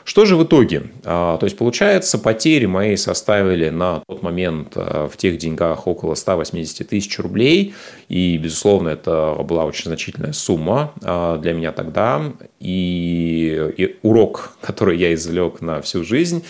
Что 0.08 0.24
же 0.24 0.38
в 0.38 0.44
итоге? 0.46 0.84
А, 1.04 1.38
то 1.38 1.46
есть, 1.46 1.58
получается, 1.58 2.18
потери 2.18 2.66
мои 2.66 2.96
составили 2.96 3.68
на 3.68 4.02
тот 4.08 4.24
момент 4.24 4.72
а, 4.76 5.10
в 5.10 5.18
тех 5.18 5.38
деньгах 5.38 5.86
около 5.86 6.16
180 6.16 6.88
тысяч 6.88 7.20
рублей. 7.20 7.76
И, 8.08 8.38
безусловно, 8.38 8.88
это 8.88 9.36
была 9.44 9.66
очень 9.66 9.84
значительная 9.84 10.32
сумма 10.32 10.94
а, 11.04 11.38
для 11.40 11.52
меня 11.52 11.74
тогда. 11.74 12.22
И, 12.62 13.74
и 13.76 13.98
урок, 14.02 14.54
который 14.62 14.98
я 14.98 15.14
извлек 15.14 15.60
на 15.60 15.82
всю 15.82 16.06
жизнь, 16.06 16.46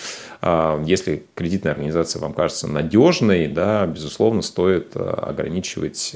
если 0.85 1.23
кредитная 1.33 1.71
организация 1.71 2.21
вам 2.21 2.31
кажется 2.31 2.67
надежной, 2.67 3.47
да, 3.47 3.87
безусловно, 3.87 4.43
стоит 4.43 4.95
ограничивать 4.95 6.13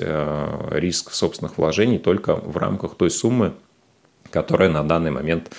риск 0.69 1.11
собственных 1.11 1.57
вложений 1.57 1.97
только 1.97 2.35
в 2.35 2.55
рамках 2.55 2.70
рамках 2.71 2.95
той 2.95 3.11
суммы, 3.11 3.53
которая 4.31 4.69
на 4.69 4.83
данный 4.83 5.11
момент 5.11 5.51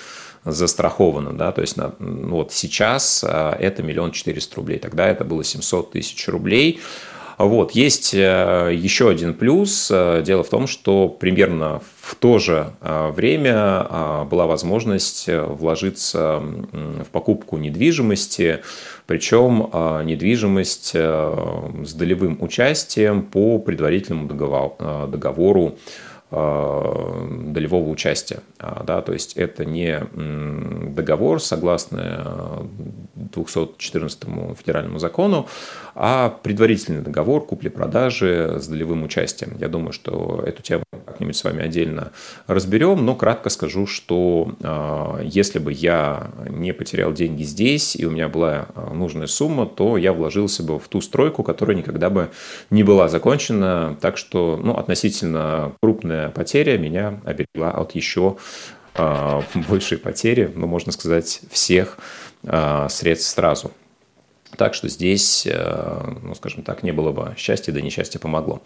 застрахована, 0.45 1.31
да, 1.33 1.51
то 1.51 1.61
есть 1.61 1.77
на, 1.77 1.93
ну, 1.99 2.35
вот 2.35 2.51
сейчас 2.51 3.23
а, 3.25 3.55
это 3.57 3.81
миллион 3.81 4.11
четыреста 4.11 4.57
рублей, 4.57 4.77
тогда 4.77 5.07
это 5.07 5.23
было 5.23 5.43
700 5.43 5.91
тысяч 5.91 6.27
рублей, 6.27 6.81
вот. 7.37 7.71
Есть 7.71 8.13
э, 8.13 8.71
еще 8.73 9.09
один 9.09 9.33
плюс. 9.33 9.89
Э, 9.91 10.21
дело 10.23 10.43
в 10.43 10.49
том, 10.49 10.67
что 10.67 11.09
примерно 11.09 11.81
в 11.99 12.13
то 12.15 12.37
же 12.37 12.73
э, 12.79 13.11
время 13.11 14.25
была 14.29 14.45
возможность 14.45 15.27
вложиться 15.27 16.41
в 16.71 17.07
покупку 17.11 17.57
недвижимости, 17.57 18.61
причем 19.07 19.71
недвижимость 20.05 20.91
с 20.93 21.93
долевым 21.93 22.37
участием 22.41 23.23
по 23.23 23.57
предварительному 23.57 24.27
договору 24.27 25.75
Э, 25.75 26.12
долевого 26.33 27.89
участия. 27.89 28.39
А, 28.57 28.83
да, 28.83 29.01
то 29.01 29.13
есть 29.13 29.33
это 29.33 29.65
не 29.65 29.99
договор 30.93 31.41
согласно 31.41 32.67
214 33.15 34.19
э, 34.23 34.55
федеральному 34.57 34.99
закону, 34.99 35.47
а 35.95 36.29
предварительный 36.29 37.01
договор 37.01 37.45
купли-продажи 37.45 38.57
с 38.59 38.67
долевым 38.67 39.03
участием. 39.03 39.55
Я 39.59 39.67
думаю, 39.69 39.93
что 39.93 40.43
эту 40.45 40.63
тему 40.63 40.83
как-нибудь 41.13 41.35
с 41.35 41.43
вами 41.43 41.63
отдельно 41.63 42.11
разберем, 42.47 43.05
но 43.05 43.15
кратко 43.15 43.49
скажу, 43.49 43.85
что 43.85 44.55
э, 44.59 45.25
если 45.25 45.59
бы 45.59 45.71
я 45.71 46.31
не 46.49 46.73
потерял 46.73 47.13
деньги 47.13 47.43
здесь, 47.43 47.95
и 47.95 48.05
у 48.05 48.11
меня 48.11 48.27
была 48.27 48.67
нужная 48.93 49.27
сумма, 49.27 49.65
то 49.65 49.97
я 49.97 50.11
вложился 50.11 50.63
бы 50.63 50.79
в 50.79 50.87
ту 50.87 51.01
стройку, 51.01 51.43
которая 51.43 51.77
никогда 51.77 52.09
бы 52.09 52.31
не 52.71 52.83
была 52.83 53.07
закончена, 53.07 53.95
так 54.01 54.17
что 54.17 54.59
ну, 54.61 54.75
относительно 54.75 55.73
крупная 55.81 56.29
потеря 56.29 56.77
меня 56.77 57.19
оберегла 57.23 57.71
от 57.71 57.93
еще 57.93 58.37
а, 58.95 59.43
большей 59.69 59.99
потери, 59.99 60.51
ну, 60.55 60.65
можно 60.65 60.91
сказать, 60.91 61.41
всех 61.51 61.99
а, 62.45 62.89
средств 62.89 63.29
сразу. 63.29 63.71
Так 64.57 64.75
что 64.75 64.87
здесь, 64.87 65.47
ну, 66.21 66.35
скажем 66.35 66.61
так, 66.61 66.83
не 66.83 66.91
было 66.91 67.11
бы 67.11 67.33
счастья, 67.37 67.71
да 67.71 67.81
несчастье 67.81 68.19
помогло. 68.19 68.61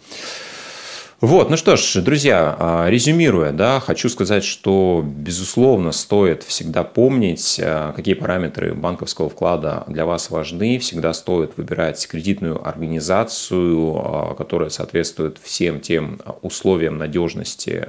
Вот, 1.20 1.50
ну 1.50 1.56
что 1.56 1.74
ж, 1.74 2.00
друзья, 2.00 2.54
а, 2.60 2.88
резюмируя, 2.88 3.50
да, 3.50 3.80
хочу 3.80 4.08
сказать, 4.08 4.44
что, 4.44 5.04
безусловно, 5.04 5.90
стоит 5.90 6.44
всегда 6.44 6.84
помнить, 6.84 7.58
а, 7.60 7.92
какие 7.92 8.14
параметры 8.14 8.72
банковского 8.72 9.28
вклада 9.28 9.82
для 9.88 10.06
вас 10.06 10.30
важны. 10.30 10.78
Всегда 10.78 11.12
стоит 11.12 11.56
выбирать 11.56 12.06
кредитную 12.06 12.64
организацию, 12.64 13.94
а, 13.96 14.34
которая 14.38 14.70
соответствует 14.70 15.38
всем 15.42 15.80
тем 15.80 16.20
условиям 16.42 16.98
надежности, 16.98 17.88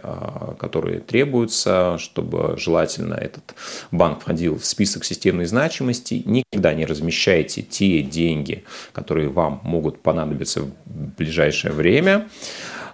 которые 0.57 0.99
требуются, 0.99 1.99
чтобы 1.99 2.55
желательно 2.57 3.13
этот 3.13 3.53
банк 3.91 4.21
входил 4.21 4.57
в 4.57 4.65
список 4.65 5.05
системной 5.05 5.45
значимости. 5.45 6.23
Никогда 6.25 6.73
не 6.73 6.87
размещайте 6.87 7.61
те 7.61 8.01
деньги, 8.01 8.63
которые 8.91 9.29
вам 9.29 9.61
могут 9.63 10.01
понадобиться 10.01 10.61
в 10.61 10.71
ближайшее 11.15 11.73
время. 11.73 12.27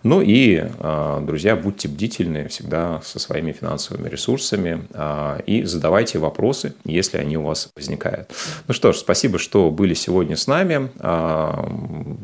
Ну 0.05 0.21
и, 0.21 0.63
а, 0.81 1.19
друзья, 1.21 1.55
будьте 1.55 1.87
бдительны 1.87 2.47
всегда 2.47 3.01
со 3.03 3.17
своими 3.17 3.51
финансовыми 3.51 4.07
ресурсами 4.07 4.85
а, 4.93 5.39
и 5.47 5.63
задавайте 5.63 6.19
вопросы, 6.19 6.75
если 6.85 7.17
они 7.17 7.37
у 7.37 7.41
вас 7.41 7.69
возникают. 7.75 8.29
Ну 8.67 8.75
что 8.75 8.93
ж, 8.93 8.97
спасибо, 8.97 9.39
что 9.39 9.71
были 9.71 9.95
сегодня 9.95 10.35
с 10.37 10.45
нами. 10.45 10.91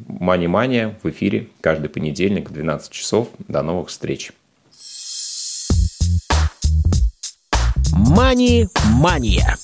Мани-мания 0.07 0.95
в 1.01 1.09
эфире 1.09 1.47
каждый 1.59 1.89
понедельник 1.89 2.51
в 2.51 2.53
12 2.53 2.91
часов. 2.91 3.29
До 3.47 3.63
новых 3.63 3.89
встреч. 3.89 4.31
«Мани-мания». 7.93 9.57